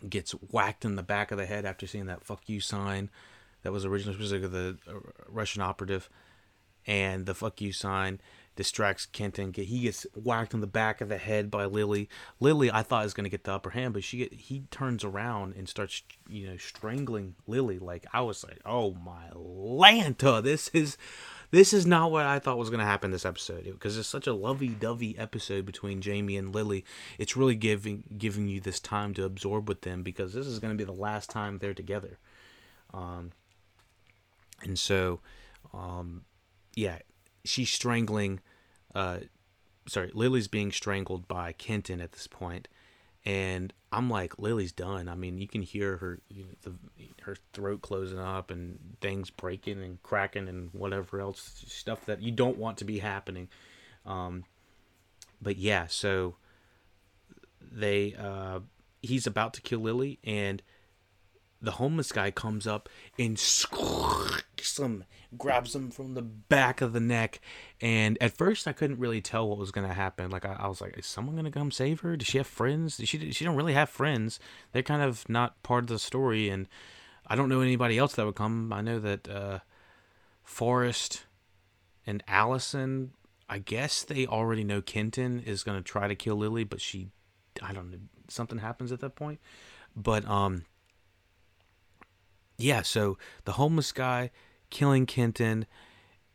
gets 0.08 0.32
whacked 0.32 0.86
in 0.86 0.96
the 0.96 1.03
back 1.03 1.32
of 1.32 1.38
the 1.38 1.46
head 1.46 1.65
after 1.65 1.86
seeing 1.86 2.05
that 2.05 2.24
"fuck 2.24 2.48
you" 2.48 2.62
sign 2.62 3.10
that 3.63 3.74
was 3.74 3.84
originally 3.84 4.13
supposed 4.13 4.41
to 4.41 4.48
the 4.48 4.77
uh, 4.88 4.93
Russian 5.27 5.62
operative, 5.62 6.10
and 6.88 7.25
the 7.25 7.36
"fuck 7.36 7.60
you" 7.60 7.74
sign 7.74 8.22
distracts 8.55 9.05
Kenton. 9.05 9.53
He 9.53 9.81
gets 9.81 10.05
whacked 10.15 10.53
in 10.53 10.62
the 10.62 10.67
back 10.67 11.01
of 11.01 11.10
the 11.10 11.17
head 11.17 11.50
by 11.50 11.65
Lily. 11.65 12.10
Lily, 12.39 12.72
I 12.72 12.83
thought 12.83 13.03
was 13.03 13.13
going 13.13 13.25
to 13.25 13.29
get 13.29 13.43
the 13.43 13.53
upper 13.53 13.72
hand, 13.72 13.93
but 13.93 14.03
she 14.03 14.29
he 14.31 14.63
turns 14.72 15.03
around 15.03 15.55
and 15.55 15.67
starts, 15.67 16.03
you 16.29 16.48
know, 16.48 16.57
strangling 16.57 17.36
Lily. 17.48 17.79
Like 17.79 18.05
I 18.13 18.22
was 18.22 18.43
like, 18.43 18.60
oh 18.65 18.93
my 18.93 19.29
Lanta, 19.36 20.43
this 20.43 20.69
is 20.69 20.98
this 21.51 21.72
is 21.72 21.86
not 21.86 22.12
what 22.12 22.25
I 22.25 22.39
thought 22.39 22.57
was 22.57 22.69
going 22.69 22.79
to 22.79 22.86
happen 22.86 23.12
this 23.12 23.25
episode 23.25 23.65
because 23.65 23.98
it's 23.98 24.07
such 24.07 24.25
a 24.25 24.33
lovey-dovey 24.33 25.17
episode 25.19 25.65
between 25.67 26.01
Jamie 26.01 26.36
and 26.36 26.53
Lily. 26.53 26.83
It's 27.19 27.38
really 27.38 27.55
giving 27.55 28.03
giving 28.17 28.48
you 28.48 28.60
this 28.60 28.79
time 28.79 29.13
to 29.15 29.24
absorb 29.24 29.69
with 29.69 29.81
them 29.81 30.03
because 30.03 30.33
this 30.33 30.48
is 30.48 30.60
going 30.60 30.75
to 30.75 30.77
be 30.77 30.83
the 30.83 30.91
last 30.91 31.29
time 31.29 31.57
they're 31.57 31.74
together. 31.74 32.17
Um, 32.93 33.31
and 34.63 34.79
so, 34.79 35.19
um, 35.74 36.24
yeah, 36.75 37.00
she's 37.44 37.70
strangling 37.70 38.40
uh 38.96 39.20
sorry 39.88 40.12
lily's 40.14 40.48
being 40.48 40.72
strangled 40.72 41.28
by 41.28 41.52
kenton 41.54 42.00
at 42.00 42.14
this 42.14 42.28
point 42.28 42.68
and 43.26 43.74
i'm 43.92 44.10
like 44.10 44.40
lily's 44.40 44.72
done. 44.72 45.08
I 45.08 45.16
mean 45.16 45.38
you 45.38 45.48
can 45.48 45.62
hear 45.62 45.98
her 45.98 46.20
you 46.30 46.44
know, 46.44 46.50
the, 46.64 46.74
her 47.24 47.38
throat 47.54 47.82
closing 47.82 48.20
up 48.20 48.52
and 48.52 48.80
things 49.02 49.30
breaking 49.30 49.82
and 49.82 50.02
cracking 50.04 50.48
and 50.48 50.70
whatever 50.74 51.22
else 51.22 51.64
stuff 51.68 52.06
that 52.06 52.22
you 52.22 52.32
don't 52.32 52.58
want 52.58 52.78
to 52.80 52.86
be 52.86 53.00
happening. 53.00 53.50
Um 54.06 54.44
but 55.42 55.58
yeah 55.58 55.88
so 55.88 56.36
they 57.62 58.16
uh 58.16 58.60
he's 59.02 59.28
about 59.28 59.54
to 59.54 59.62
kill 59.62 59.80
lily 59.80 60.20
and 60.24 60.62
the 61.62 61.72
homeless 61.72 62.12
guy 62.12 62.30
comes 62.30 62.68
up 62.68 62.90
and 63.18 63.40
him, 64.78 65.06
grabs 65.38 65.75
him 65.75 65.92
from 65.92 66.13
the 66.13 66.22
back 66.22 66.82
of 66.82 66.94
the 66.94 67.00
neck. 67.00 67.40
And 67.82 68.18
at 68.22 68.38
first, 68.38 68.68
I 68.68 68.74
couldn't 68.74 69.00
really 69.00 69.22
tell 69.22 69.48
what 69.48 69.58
was 69.58 69.72
to 69.88 69.94
happen. 69.94 70.32
Like, 70.32 70.46
I, 70.46 70.56
I, 70.60 70.68
was 70.68 70.82
like, 70.82 70.98
is 70.98 71.06
someone 71.06 71.36
to 71.46 71.52
come 71.52 71.72
save 71.72 72.02
her? 72.02 72.16
Does 72.16 72.28
she 72.28 72.38
have 72.38 72.48
friends? 72.48 73.00
She, 73.04 73.32
she 73.32 73.46
don't 73.46 73.56
really 73.56 73.74
have 73.74 73.90
friends. 73.90 74.40
They're 74.72 74.84
kind 74.84 75.02
of 75.02 75.28
not 75.30 75.62
part 75.63 75.84
of 75.84 75.88
the 75.88 76.00
story. 76.00 76.50
And 76.50 76.68
I 77.28 77.36
don't 77.36 77.50
know 77.50 77.62
anybody 77.62 77.98
else 77.98 78.13
that 78.13 78.25
would 78.25 78.36
come. 78.36 78.72
I 78.72 78.82
know 78.82 79.00
that 79.00 79.28
uh, 79.28 79.60
Forest 80.44 81.25
and 82.06 82.24
Allison, 82.28 83.12
I 83.50 83.60
guess 83.60 84.04
they 84.04 84.25
already 84.25 84.63
know 84.63 84.82
Kenton 84.82 85.40
is 85.40 85.63
to 85.78 85.84
try 85.84 86.08
to 86.08 86.16
kill 86.16 86.36
Lily, 86.36 86.63
but 86.63 86.82
she, 86.82 87.10
I 87.62 87.74
don't 87.74 87.92
know, 87.92 87.98
something 88.30 88.60
happens 88.60 88.92
at 88.92 89.00
that 89.02 89.16
point. 89.16 89.40
But, 89.96 90.28
um, 90.28 90.66
yeah, 92.58 92.82
so 92.82 93.18
the 93.46 93.54
homeless 93.54 93.92
guy 93.92 94.32
killing 94.74 95.06
Kenton, 95.06 95.65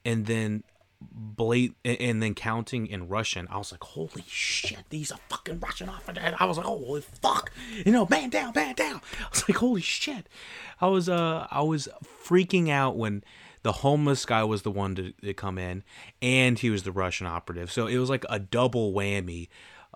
and 0.05 0.25
then 0.25 0.65
blade 1.01 1.75
and 1.85 2.23
then 2.23 2.35
counting 2.35 2.87
in 2.87 3.09
Russian. 3.09 3.47
I 3.51 3.59
was 3.59 3.71
like, 3.71 3.85
holy 3.85 4.25
shit, 4.27 4.85
these 4.89 5.13
are 5.13 5.19
fucking 5.29 5.61
Russian 5.61 5.89
officers. 5.89 6.35
I 6.39 6.45
was 6.47 6.57
like, 6.57 6.67
oh 6.67 6.79
holy 6.79 7.03
fuck, 7.03 7.53
you 7.85 7.93
know, 7.93 8.07
man 8.09 8.31
down, 8.31 8.53
man 8.55 8.75
down. 8.75 9.01
I 9.21 9.29
was 9.31 9.49
like, 9.49 9.59
holy 9.59 9.83
shit. 9.83 10.29
I 10.81 10.87
was 10.87 11.09
uh 11.09 11.47
I 11.51 11.63
was 11.63 11.89
freaking 12.25 12.71
out 12.71 12.97
when 12.97 13.23
the 13.63 13.73
homeless 13.73 14.25
guy 14.25 14.45
was 14.45 14.63
the 14.63 14.71
one 14.71 14.95
to, 14.95 15.13
to 15.13 15.35
come 15.35 15.59
in, 15.59 15.83
and 16.23 16.59
he 16.59 16.71
was 16.71 16.85
the 16.85 16.93
Russian 16.93 17.27
operative. 17.27 17.71
So 17.71 17.87
it 17.87 17.99
was 17.99 18.09
like 18.09 18.25
a 18.31 18.39
double 18.39 18.93
whammy 18.93 19.49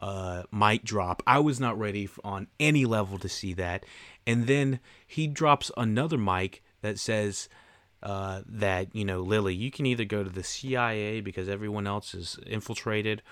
uh, 0.02 0.42
mic 0.50 0.82
drop. 0.82 1.22
I 1.26 1.38
was 1.38 1.60
not 1.60 1.78
ready 1.78 2.08
on 2.24 2.48
any 2.58 2.84
level 2.84 3.18
to 3.18 3.28
see 3.28 3.54
that. 3.54 3.86
And 4.26 4.46
then 4.46 4.80
he 5.06 5.28
drops 5.28 5.70
another 5.76 6.18
mic 6.18 6.62
that 6.82 6.98
says 6.98 7.48
uh, 8.02 8.42
that, 8.46 8.94
you 8.94 9.04
know, 9.04 9.20
Lily, 9.20 9.54
you 9.54 9.70
can 9.70 9.86
either 9.86 10.04
go 10.04 10.24
to 10.24 10.30
the 10.30 10.42
CIA 10.42 11.20
because 11.20 11.48
everyone 11.48 11.86
else 11.86 12.14
is 12.14 12.38
infiltrated 12.46 13.22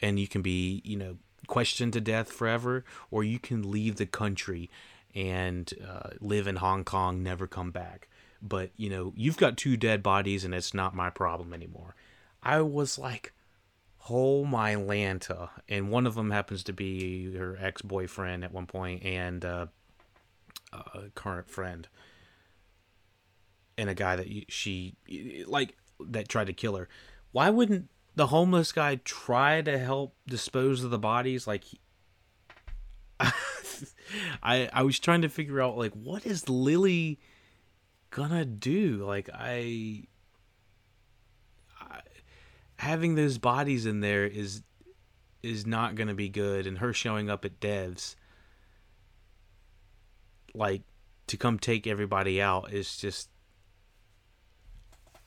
and 0.00 0.18
you 0.18 0.28
can 0.28 0.42
be, 0.42 0.82
you 0.84 0.96
know, 0.96 1.16
questioned 1.46 1.92
to 1.92 2.00
death 2.00 2.32
forever, 2.32 2.84
or 3.10 3.22
you 3.22 3.38
can 3.38 3.70
leave 3.70 3.96
the 3.96 4.06
country 4.06 4.70
and 5.14 5.72
uh, 5.86 6.10
live 6.20 6.46
in 6.46 6.56
Hong 6.56 6.84
Kong, 6.84 7.22
never 7.22 7.46
come 7.46 7.70
back. 7.70 8.08
But, 8.42 8.70
you 8.76 8.90
know, 8.90 9.12
you've 9.16 9.36
got 9.36 9.56
two 9.56 9.76
dead 9.76 10.02
bodies 10.02 10.44
and 10.44 10.54
it's 10.54 10.74
not 10.74 10.94
my 10.94 11.10
problem 11.10 11.52
anymore. 11.54 11.94
I 12.42 12.60
was 12.60 12.98
like, 12.98 13.32
oh 14.10 14.44
my 14.44 14.74
Lanta. 14.74 15.50
And 15.68 15.90
one 15.90 16.06
of 16.06 16.14
them 16.14 16.30
happens 16.30 16.62
to 16.64 16.72
be 16.72 17.34
her 17.34 17.56
ex 17.60 17.82
boyfriend 17.82 18.44
at 18.44 18.52
one 18.52 18.66
point 18.66 19.02
and 19.02 19.44
uh, 19.44 19.66
a 20.72 21.10
current 21.14 21.48
friend. 21.48 21.88
And 23.76 23.90
a 23.90 23.94
guy 23.94 24.16
that 24.16 24.52
she, 24.52 24.94
like, 25.46 25.76
that 26.00 26.28
tried 26.28 26.46
to 26.46 26.52
kill 26.52 26.76
her. 26.76 26.88
Why 27.32 27.50
wouldn't 27.50 27.90
the 28.14 28.28
homeless 28.28 28.70
guy 28.72 28.96
try 29.04 29.62
to 29.62 29.78
help 29.78 30.14
dispose 30.26 30.84
of 30.84 30.90
the 30.90 30.98
bodies? 30.98 31.46
Like, 31.46 31.64
I 34.42 34.68
I 34.72 34.82
was 34.82 34.98
trying 34.98 35.22
to 35.22 35.28
figure 35.28 35.60
out 35.60 35.76
like 35.76 35.92
what 35.92 36.26
is 36.26 36.48
Lily 36.48 37.20
gonna 38.10 38.44
do? 38.44 39.04
Like 39.04 39.30
I, 39.32 40.04
I 41.80 42.00
having 42.76 43.14
those 43.14 43.38
bodies 43.38 43.86
in 43.86 44.00
there 44.00 44.26
is 44.26 44.62
is 45.42 45.66
not 45.66 45.94
gonna 45.94 46.14
be 46.14 46.28
good, 46.28 46.66
and 46.66 46.78
her 46.78 46.92
showing 46.92 47.30
up 47.30 47.44
at 47.44 47.60
Devs 47.60 48.16
like 50.54 50.82
to 51.26 51.36
come 51.36 51.58
take 51.58 51.86
everybody 51.86 52.40
out 52.40 52.72
is 52.72 52.96
just 52.96 53.28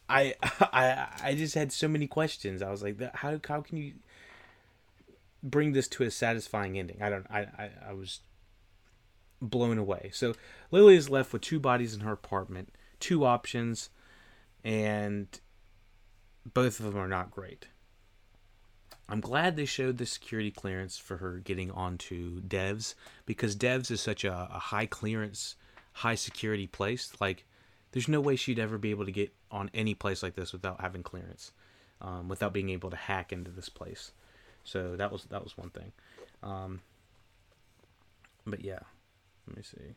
I 0.09 0.35
I 0.41 1.07
I 1.23 1.35
just 1.35 1.55
had 1.55 1.71
so 1.71 1.87
many 1.87 2.07
questions. 2.07 2.61
I 2.61 2.69
was 2.69 2.83
like, 2.83 2.99
how 3.15 3.39
how 3.47 3.61
can 3.61 3.77
you 3.77 3.93
bring 5.43 5.73
this 5.73 5.87
to 5.89 6.03
a 6.03 6.11
satisfying 6.11 6.77
ending? 6.77 7.01
I 7.01 7.09
don't 7.09 7.27
I 7.29 7.39
I, 7.39 7.69
I 7.89 7.93
was 7.93 8.21
blown 9.41 9.77
away. 9.77 10.09
So 10.13 10.33
Lily 10.71 10.95
is 10.95 11.09
left 11.09 11.33
with 11.33 11.41
two 11.41 11.59
bodies 11.59 11.93
in 11.93 12.01
her 12.01 12.13
apartment, 12.13 12.73
two 12.99 13.25
options, 13.25 13.89
and 14.63 15.27
both 16.53 16.79
of 16.79 16.85
them 16.85 16.97
are 16.97 17.07
not 17.07 17.31
great. 17.31 17.67
I'm 19.09 19.21
glad 19.21 19.55
they 19.55 19.65
showed 19.65 19.97
the 19.97 20.05
security 20.05 20.51
clearance 20.51 20.97
for 20.97 21.17
her 21.17 21.39
getting 21.39 21.71
onto 21.71 22.41
Devs 22.41 22.93
because 23.25 23.55
Devs 23.55 23.89
is 23.89 24.01
such 24.01 24.25
a, 24.25 24.49
a 24.51 24.59
high 24.59 24.85
clearance, 24.85 25.55
high 25.93 26.15
security 26.15 26.67
place. 26.67 27.13
Like, 27.21 27.45
there's 27.97 28.07
no 28.07 28.21
way 28.21 28.35
she'd 28.35 28.59
ever 28.59 28.77
be 28.77 28.91
able 28.91 29.05
to 29.05 29.11
get 29.11 29.33
on 29.49 29.71
any 29.73 29.95
place 29.95 30.21
like 30.21 30.35
this 30.35 30.53
without 30.53 30.79
having 30.79 31.01
clearance, 31.01 31.51
um, 31.99 32.27
without 32.29 32.53
being 32.53 32.69
able 32.69 32.91
to 32.91 32.95
hack 32.95 33.33
into 33.33 33.49
this 33.49 33.69
place. 33.69 34.11
So 34.63 34.95
that 34.97 35.11
was 35.11 35.23
that 35.31 35.43
was 35.43 35.57
one 35.57 35.71
thing. 35.71 35.91
Um, 36.43 36.81
but 38.45 38.63
yeah, 38.63 38.81
let 39.47 39.57
me 39.57 39.63
see. 39.63 39.95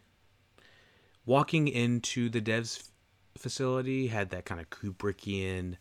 Walking 1.26 1.69
into 1.69 2.30
the 2.30 2.40
devs 2.40 2.88
facility 3.37 4.07
had 4.07 4.30
that 4.30 4.47
kind 4.47 4.62
of 4.62 4.71
Kubrickian 4.71 5.76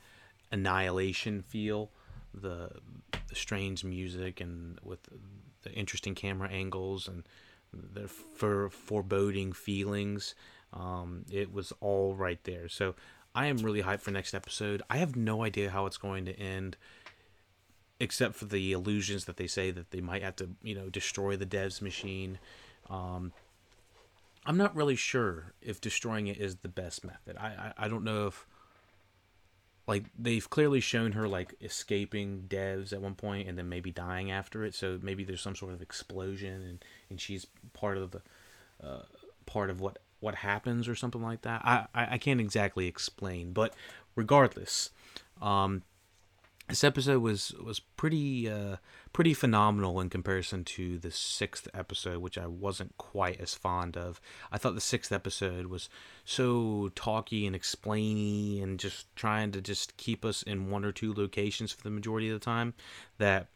annihilation 0.52 1.42
feel. 1.42 1.90
The, 2.34 2.70
the 3.30 3.36
strange 3.36 3.86
music 3.86 4.42
and 4.42 4.78
with 4.84 5.00
the 5.62 5.72
interesting 5.72 6.16
camera 6.16 6.50
angles 6.50 7.08
and 7.08 7.24
the 7.72 8.10
for 8.10 8.70
foreboding 8.70 9.54
feelings. 9.54 10.36
Um, 10.74 11.26
it 11.32 11.52
was 11.54 11.74
all 11.80 12.14
right 12.16 12.44
there. 12.44 12.68
So 12.68 12.96
I 13.34 13.48
am 13.48 13.58
really 13.58 13.84
hyped 13.84 14.02
for 14.02 14.12
next 14.12 14.34
episode. 14.34 14.82
I 14.90 14.98
have 14.98 15.16
no 15.16 15.44
idea 15.44 15.70
how 15.70 15.86
it's 15.86 15.98
going 15.98 16.26
to 16.26 16.38
end, 16.38 16.78
except 18.00 18.36
for 18.36 18.46
the 18.46 18.72
illusions 18.72 19.26
that 19.26 19.38
they 19.38 19.48
say 19.48 19.72
that 19.72 19.92
they 19.92 20.02
might 20.02 20.24
have 20.24 20.36
to, 20.38 20.50
you 20.64 20.76
know, 20.76 20.90
destroy 20.90 21.36
the 21.36 21.46
devs 21.46 21.82
machine. 21.82 22.40
Um, 22.90 23.34
I'm 24.46 24.58
not 24.58 24.76
really 24.76 24.96
sure 24.96 25.54
if 25.62 25.82
destroying 25.82 26.28
it 26.28 26.38
is 26.38 26.58
the 26.58 26.70
best 26.70 27.04
method. 27.04 27.38
I, 27.38 27.48
I, 27.48 27.74
I 27.86 27.88
don't 27.88 28.04
know 28.04 28.28
if 28.28 28.48
like 29.90 30.06
they've 30.18 30.48
clearly 30.48 30.80
shown 30.80 31.14
her 31.14 31.28
like 31.28 31.56
escaping 31.62 32.46
devs 32.48 32.94
at 32.94 33.02
one 33.02 33.16
point 33.16 33.48
and 33.48 33.58
then 33.58 33.70
maybe 33.70 33.92
dying 33.92 34.30
after 34.30 34.64
it. 34.64 34.76
So 34.76 35.00
maybe 35.02 35.24
there's 35.24 35.42
some 35.42 35.56
sort 35.56 35.74
of 35.74 35.82
explosion 35.82 36.62
and, 36.62 36.86
and 37.10 37.20
she's 37.20 37.48
part 37.74 37.98
of 37.98 38.12
the 38.12 38.22
uh, 38.84 39.02
part 39.48 39.72
of 39.72 39.82
what 39.82 39.98
what 40.20 40.36
happens 40.36 40.88
or 40.88 40.96
something 40.96 41.22
like 41.22 41.42
that. 41.42 41.62
I, 41.64 41.88
I, 41.94 42.14
I 42.14 42.18
can't 42.18 42.42
exactly 42.42 42.88
explain, 42.88 43.54
but 43.54 43.74
regardless, 44.16 44.92
um, 45.42 45.84
this 46.70 46.84
episode 46.84 47.24
was 47.24 47.54
was 47.64 47.80
pretty 47.80 48.48
uh, 48.48 48.76
pretty 49.12 49.34
phenomenal 49.34 50.00
in 50.00 50.10
comparison 50.10 50.64
to 50.64 51.00
the 51.00 51.10
sixth 51.10 51.68
episode, 51.74 52.20
which 52.20 52.38
I 52.38 52.46
wasn't 52.46 52.96
quite 52.98 53.42
as 53.42 53.56
fond 53.56 53.98
of. 53.98 54.22
I 54.52 54.60
thought 54.60 54.76
the 54.76 54.82
sixth 54.82 55.12
episode 55.12 55.66
was 55.66 55.90
so 56.26 56.92
talky 56.94 57.48
and 57.48 57.56
explainy 57.56 58.62
and 58.62 58.80
just 58.80 59.14
trying 59.16 59.52
to 59.54 59.62
just 59.62 59.98
keep 59.98 60.24
us 60.24 60.44
in 60.44 60.70
one 60.70 60.86
or 60.86 60.92
two 60.92 61.12
locations 61.12 61.72
for 61.72 61.82
the 61.82 61.90
majority 61.90 62.30
of 62.30 62.40
the 62.40 62.46
time 62.46 62.76
that 63.18 63.48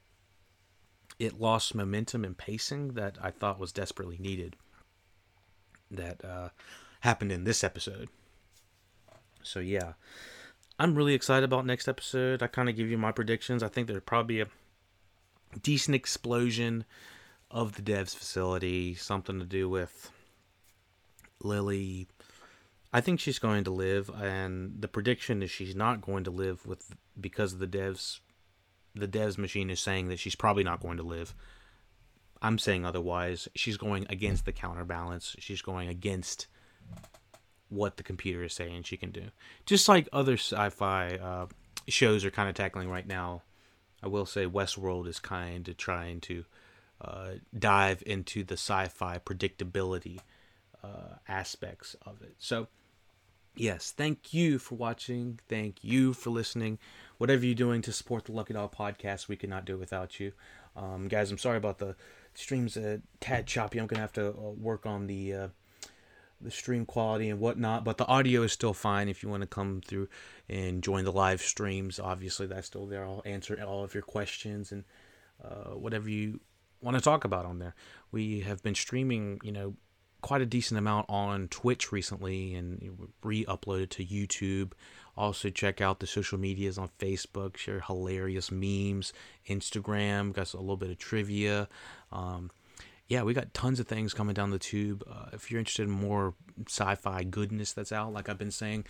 it 1.19 1.39
lost 1.39 1.75
momentum 1.75 2.25
and 2.25 2.35
pacing 2.35 2.93
that 2.93 3.17
I 3.21 3.29
thought 3.29 3.59
was 3.59 3.71
desperately 3.71 4.17
needed. 4.19 4.55
That 5.93 6.25
uh, 6.25 6.49
happened 7.01 7.31
in 7.31 7.43
this 7.43 7.63
episode. 7.63 8.09
So 9.43 9.59
yeah. 9.59 9.93
I'm 10.79 10.95
really 10.95 11.13
excited 11.13 11.43
about 11.43 11.65
next 11.65 11.87
episode. 11.87 12.41
I 12.41 12.47
kind 12.47 12.67
of 12.67 12.75
give 12.75 12.89
you 12.89 12.97
my 12.97 13.11
predictions. 13.11 13.61
I 13.61 13.67
think 13.67 13.87
there's 13.87 14.01
probably 14.03 14.41
a 14.41 14.47
decent 15.61 15.95
explosion 15.95 16.83
of 17.51 17.75
the 17.75 17.83
devs 17.83 18.15
facility, 18.15 18.95
something 18.95 19.39
to 19.39 19.45
do 19.45 19.69
with 19.69 20.11
Lily. 21.41 22.07
I 22.91 23.01
think 23.01 23.19
she's 23.19 23.39
going 23.39 23.63
to 23.65 23.71
live, 23.71 24.09
and 24.09 24.81
the 24.81 24.87
prediction 24.87 25.43
is 25.43 25.51
she's 25.51 25.75
not 25.75 26.01
going 26.01 26.23
to 26.23 26.31
live 26.31 26.65
with 26.65 26.95
because 27.19 27.53
of 27.53 27.59
the 27.59 27.67
devs. 27.67 28.19
The 28.95 29.07
devs 29.07 29.37
machine 29.37 29.69
is 29.69 29.79
saying 29.79 30.09
that 30.09 30.19
she's 30.19 30.35
probably 30.35 30.63
not 30.63 30.81
going 30.81 30.97
to 30.97 31.03
live. 31.03 31.35
I'm 32.43 32.59
saying 32.59 32.85
otherwise. 32.85 33.47
She's 33.55 33.77
going 33.77 34.05
against 34.09 34.45
the 34.45 34.51
counterbalance. 34.51 35.35
She's 35.39 35.61
going 35.61 35.87
against 35.87 36.47
what 37.69 37.97
the 37.97 38.03
computer 38.03 38.43
is 38.43 38.53
saying 38.53 38.83
she 38.83 38.97
can 38.97 39.11
do. 39.11 39.23
Just 39.65 39.87
like 39.87 40.07
other 40.11 40.33
sci-fi 40.33 41.15
uh, 41.15 41.47
shows 41.87 42.25
are 42.25 42.31
kind 42.31 42.49
of 42.49 42.55
tackling 42.55 42.89
right 42.89 43.07
now. 43.07 43.41
I 44.03 44.07
will 44.07 44.25
say 44.25 44.45
Westworld 44.45 45.07
is 45.07 45.19
kind 45.19 45.67
of 45.69 45.77
trying 45.77 46.19
to 46.21 46.43
uh, 47.01 47.29
dive 47.57 48.03
into 48.05 48.43
the 48.43 48.55
sci-fi 48.55 49.19
predictability 49.19 50.19
uh, 50.83 51.15
aspects 51.27 51.95
of 52.05 52.21
it. 52.21 52.35
So, 52.37 52.67
yes, 53.55 53.91
thank 53.91 54.33
you 54.33 54.59
for 54.59 54.75
watching. 54.75 55.39
Thank 55.47 55.83
you 55.83 56.13
for 56.13 56.29
listening. 56.29 56.77
Whatever 57.17 57.45
you're 57.45 57.55
doing 57.55 57.81
to 57.83 57.93
support 57.93 58.25
the 58.25 58.33
Look 58.33 58.49
at 58.49 58.57
All 58.57 58.67
podcast, 58.67 59.29
we 59.29 59.37
cannot 59.37 59.63
do 59.63 59.77
without 59.77 60.19
you. 60.19 60.33
Um, 60.75 61.07
guys, 61.07 61.31
I'm 61.31 61.37
sorry 61.37 61.57
about 61.57 61.77
the 61.77 61.95
streams 62.35 62.77
a 62.77 63.01
tad 63.19 63.47
choppy. 63.47 63.79
I'm 63.79 63.87
gonna 63.87 64.01
have 64.01 64.13
to 64.13 64.29
uh, 64.29 64.51
work 64.57 64.85
on 64.85 65.07
the 65.07 65.33
uh, 65.33 65.47
the 66.41 66.51
stream 66.51 66.85
quality 66.85 67.29
and 67.29 67.39
whatnot, 67.39 67.83
but 67.83 67.97
the 67.97 68.05
audio 68.05 68.43
is 68.43 68.51
still 68.51 68.73
fine 68.73 69.07
if 69.07 69.23
you 69.23 69.29
want 69.29 69.41
to 69.41 69.47
come 69.47 69.81
through 69.85 70.09
and 70.49 70.83
join 70.83 71.05
the 71.05 71.11
live 71.11 71.41
streams. 71.41 71.99
Obviously, 71.99 72.47
that's 72.47 72.67
still 72.67 72.85
there. 72.85 73.05
I'll 73.05 73.21
answer 73.25 73.61
all 73.65 73.83
of 73.83 73.93
your 73.93 74.03
questions 74.03 74.71
and 74.71 74.83
uh, 75.43 75.71
whatever 75.71 76.09
you 76.09 76.41
want 76.81 76.97
to 76.97 77.01
talk 77.01 77.23
about 77.23 77.45
on 77.45 77.59
there. 77.59 77.75
We 78.11 78.41
have 78.41 78.61
been 78.61 78.75
streaming, 78.75 79.39
you 79.43 79.51
know, 79.51 79.75
quite 80.21 80.41
a 80.41 80.45
decent 80.45 80.77
amount 80.77 81.05
on 81.09 81.47
Twitch 81.47 81.91
recently 81.91 82.53
and 82.55 83.11
re-uploaded 83.23 83.89
to 83.89 84.05
YouTube. 84.05 84.73
Also 85.15 85.49
check 85.49 85.79
out 85.79 85.99
the 85.99 86.07
social 86.07 86.39
medias 86.39 86.77
on 86.77 86.89
Facebook, 86.99 87.57
share 87.57 87.81
hilarious 87.81 88.51
memes, 88.51 89.13
Instagram, 89.47 90.33
got 90.33 90.53
a 90.53 90.59
little 90.59 90.77
bit 90.77 90.89
of 90.89 90.97
trivia. 90.97 91.67
Um, 92.11 92.49
yeah, 93.07 93.21
we 93.21 93.33
got 93.33 93.53
tons 93.53 93.79
of 93.79 93.87
things 93.87 94.13
coming 94.13 94.33
down 94.33 94.49
the 94.49 94.59
tube. 94.59 95.03
Uh, 95.09 95.27
if 95.33 95.51
you're 95.51 95.59
interested 95.59 95.83
in 95.83 95.91
more 95.91 96.33
sci-fi 96.67 97.23
goodness 97.23 97.73
that's 97.73 97.91
out, 97.91 98.11
like 98.11 98.27
I've 98.27 98.37
been 98.39 98.51
saying, 98.51 98.85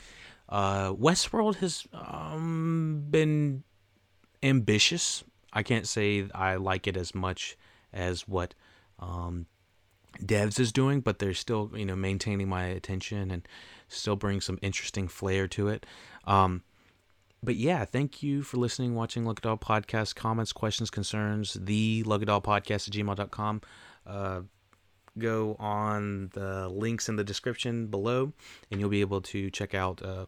uh, 0.48 0.94
Westworld 0.94 1.56
has 1.58 1.86
um, 1.94 3.04
been 3.10 3.64
ambitious. 4.42 5.24
I 5.52 5.64
can't 5.64 5.88
say 5.88 6.28
I 6.34 6.56
like 6.56 6.88
it 6.88 6.96
as 6.96 7.14
much 7.14 7.58
as 7.92 8.28
what 8.28 8.54
um, 9.00 9.48
Devs 10.22 10.60
is 10.60 10.72
doing, 10.72 11.02
but 11.02 11.20
they're 11.20 11.34
still 11.34 11.72
you 11.76 11.86
know 11.86 11.96
maintaining 11.96 12.48
my 12.48 12.66
attention 12.66 13.32
and 13.32 13.48
still 13.94 14.16
bring 14.16 14.42
some 14.42 14.60
interesting 14.62 15.08
flair 15.08 15.48
to 15.50 15.68
it. 15.68 15.86
Um, 16.26 16.64
but 17.42 17.56
yeah, 17.56 17.84
thank 17.84 18.24
you 18.24 18.42
for 18.42 18.58
listening, 18.58 18.96
watching 18.96 19.26
Look 19.26 19.40
at 19.40 19.46
All 19.46 19.58
Podcast. 19.58 20.16
Comments, 20.16 20.52
questions, 20.54 20.90
concerns, 20.90 21.58
the 21.60 22.04
Look 22.06 22.22
at 22.22 22.30
All 22.30 22.42
Podcast 22.42 22.88
at 22.88 22.94
gmail.com 22.94 23.62
uh, 24.06 24.42
go 25.18 25.56
on 25.60 26.30
the 26.34 26.68
links 26.70 27.10
in 27.10 27.16
the 27.16 27.24
description 27.24 27.88
below, 27.88 28.34
and 28.72 28.80
you'll 28.80 28.90
be 28.90 29.02
able 29.02 29.22
to 29.22 29.50
check 29.52 29.74
out 29.74 30.02
uh, 30.04 30.26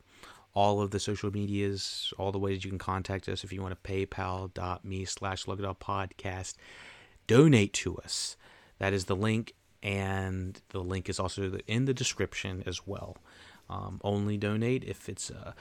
all 0.54 0.82
of 0.82 0.92
the 0.92 1.00
social 1.00 1.32
medias, 1.32 2.14
all 2.18 2.32
the 2.32 2.40
ways 2.40 2.64
you 2.64 2.70
can 2.70 2.80
contact 2.80 3.28
us 3.28 3.44
if 3.44 3.52
you 3.52 3.62
want 3.62 3.76
to 3.84 3.92
paypal.me 3.92 5.06
slash 5.06 5.48
Look 5.48 5.60
at 5.60 5.66
All 5.66 5.76
podcast. 5.76 6.56
Donate 7.28 7.74
to 7.74 7.98
us. 7.98 8.38
That 8.80 8.94
is 8.94 9.06
the 9.06 9.16
link, 9.16 9.54
and 9.82 10.60
the 10.70 10.82
link 10.82 11.10
is 11.10 11.20
also 11.20 11.58
in 11.68 11.86
the 11.86 11.94
description 11.94 12.64
as 12.66 12.86
well. 12.86 13.18
Um, 13.70 14.00
only 14.04 14.38
donate 14.38 14.84
if 14.84 15.10
it's 15.10 15.32
uh, 15.32 15.54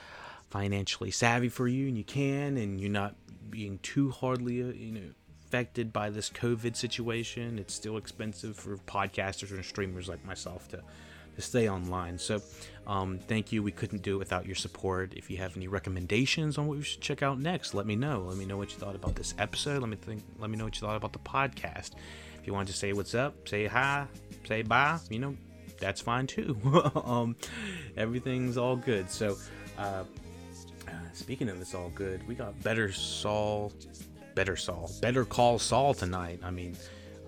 financially 0.50 1.10
savvy 1.10 1.48
for 1.48 1.66
you 1.66 1.88
and 1.88 1.96
you 1.96 2.04
can 2.04 2.56
and 2.58 2.80
you're 2.80 2.90
not 2.90 3.14
being 3.50 3.78
too 3.78 4.10
hardly 4.10 4.62
uh, 4.62 4.66
you 4.66 4.92
know 4.92 5.00
affected 5.46 5.92
by 5.92 6.10
this 6.10 6.30
covid 6.30 6.74
situation. 6.76 7.58
It's 7.58 7.74
still 7.74 7.96
expensive 7.96 8.56
for 8.56 8.76
podcasters 8.78 9.52
and 9.52 9.64
streamers 9.64 10.08
like 10.08 10.24
myself 10.24 10.68
to 10.68 10.82
to 11.36 11.42
stay 11.42 11.68
online. 11.68 12.18
So 12.18 12.40
um, 12.86 13.18
thank 13.18 13.50
you. 13.50 13.62
We 13.62 13.72
couldn't 13.72 14.02
do 14.02 14.14
it 14.14 14.18
without 14.18 14.46
your 14.46 14.54
support. 14.54 15.14
If 15.14 15.30
you 15.30 15.36
have 15.38 15.56
any 15.56 15.66
recommendations 15.66 16.58
on 16.58 16.68
what 16.68 16.76
we 16.78 16.84
should 16.84 17.00
check 17.00 17.22
out 17.22 17.40
next 17.40 17.74
let 17.74 17.86
me 17.86 17.96
know. 17.96 18.24
Let 18.28 18.36
me 18.36 18.44
know 18.44 18.56
what 18.56 18.72
you 18.72 18.78
thought 18.78 18.94
about 18.94 19.14
this 19.14 19.34
episode. 19.38 19.80
Let 19.80 19.88
me 19.88 19.96
think 19.96 20.22
let 20.38 20.50
me 20.50 20.56
know 20.56 20.64
what 20.64 20.74
you 20.74 20.80
thought 20.80 20.96
about 20.96 21.12
the 21.12 21.18
podcast. 21.20 21.92
If 22.40 22.46
you 22.46 22.52
want 22.52 22.68
to 22.68 22.74
say 22.74 22.92
what's 22.92 23.14
up 23.14 23.48
say 23.48 23.66
hi 23.66 24.06
say 24.46 24.62
bye 24.62 24.98
you 25.08 25.18
know 25.18 25.36
that's 25.86 26.00
fine 26.00 26.26
too 26.26 26.56
um, 27.04 27.36
everything's 27.96 28.56
all 28.56 28.76
good 28.76 29.10
so 29.10 29.36
uh, 29.78 30.04
Speaking 31.14 31.48
of 31.48 31.60
this 31.60 31.76
all 31.76 31.90
good, 31.90 32.26
we 32.26 32.34
got 32.34 32.60
Better 32.64 32.90
Saul, 32.90 33.72
Better 34.34 34.56
Saul, 34.56 34.90
Better 35.00 35.24
Call 35.24 35.60
Saul 35.60 35.94
tonight. 35.94 36.40
I 36.42 36.50
mean, 36.50 36.76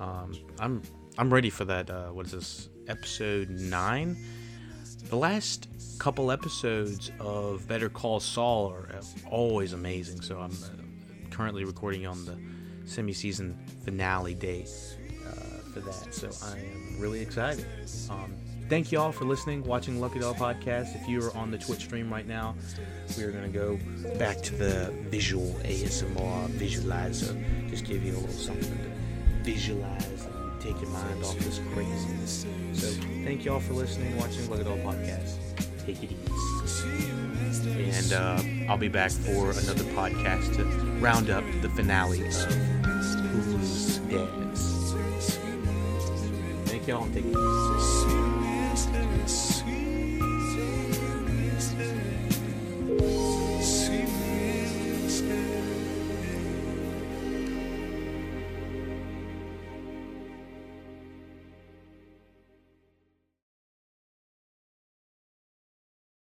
um, 0.01 0.35
I'm 0.59 0.83
I'm 1.17 1.33
ready 1.33 1.51
for 1.51 1.65
that. 1.67 1.89
Uh, 1.89 2.09
what 2.09 2.27
is 2.27 2.33
this? 2.33 2.69
Episode 2.89 3.49
nine. 3.49 4.17
The 5.09 5.17
last 5.17 5.69
couple 6.01 6.33
episodes 6.33 7.13
of 7.21 7.67
Better 7.69 7.89
Call 7.89 8.19
Saul 8.19 8.73
are 8.73 8.89
always 9.31 9.73
amazing. 9.73 10.21
So 10.21 10.41
I'm 10.41 10.51
uh, 10.51 11.31
currently 11.31 11.65
recording 11.65 12.09
on 12.09 12.25
the 12.25 12.37
semi-season 12.87 13.57
finale 13.85 14.35
day 14.35 14.63
uh, 14.63 15.31
for 15.73 15.79
that. 15.79 16.13
So 16.13 16.29
I 16.45 16.59
am 16.59 16.97
really 16.99 17.21
excited. 17.21 17.65
Um, 18.11 18.35
thank 18.69 18.93
you 18.93 18.99
all 18.99 19.13
for 19.13 19.25
listening, 19.25 19.63
watching 19.65 20.01
Look 20.01 20.17
at 20.17 20.23
All 20.23 20.35
Podcast. 20.35 20.95
If 20.95 21.09
you 21.09 21.23
are 21.23 21.37
on 21.37 21.51
the 21.51 21.59
Twitch 21.59 21.81
stream 21.81 22.13
right 22.13 22.27
now, 22.27 22.55
we 23.17 23.25
are 23.25 23.31
going 23.31 23.51
to 23.51 23.59
go 23.59 23.79
back 24.19 24.43
to 24.43 24.55
the 24.55 24.93
visual 25.09 25.53
ASMR 25.65 26.49
visualizer. 26.51 27.71
Just 27.71 27.85
give 27.85 28.05
you 28.05 28.13
a 28.13 28.17
little 28.17 28.29
something 28.29 28.79
to 28.79 29.45
visualize 29.45 30.27
and 30.27 30.61
take 30.61 30.81
your 30.81 30.91
mind 30.91 31.25
off 31.25 31.39
this 31.39 31.61
craziness. 31.73 32.47
So, 32.73 32.87
thank 33.25 33.45
you 33.45 33.53
all 33.53 33.61
for 33.61 33.75
listening, 33.75 34.17
watching 34.19 34.49
Look 34.51 34.61
at 34.61 34.67
All 34.67 34.79
Podcast. 34.79 35.37
Take 35.85 36.03
it 36.03 36.11
easy. 36.11 37.17
And 37.81 38.13
uh, 38.13 38.71
I'll 38.71 38.79
be 38.79 38.89
back 38.89 39.11
for 39.11 39.51
another 39.51 39.85
podcast 39.95 40.57
to 40.57 40.65
round 41.01 41.31
up 41.31 41.45
the 41.63 41.69
finale 41.71 42.27
of 42.27 42.33
Hulu's 42.33 43.99
Devs. 44.01 44.87
Thank 46.67 46.89
y'all 46.89 47.07
take 47.09 47.25
it 47.25 47.37
easy. 47.37 48.26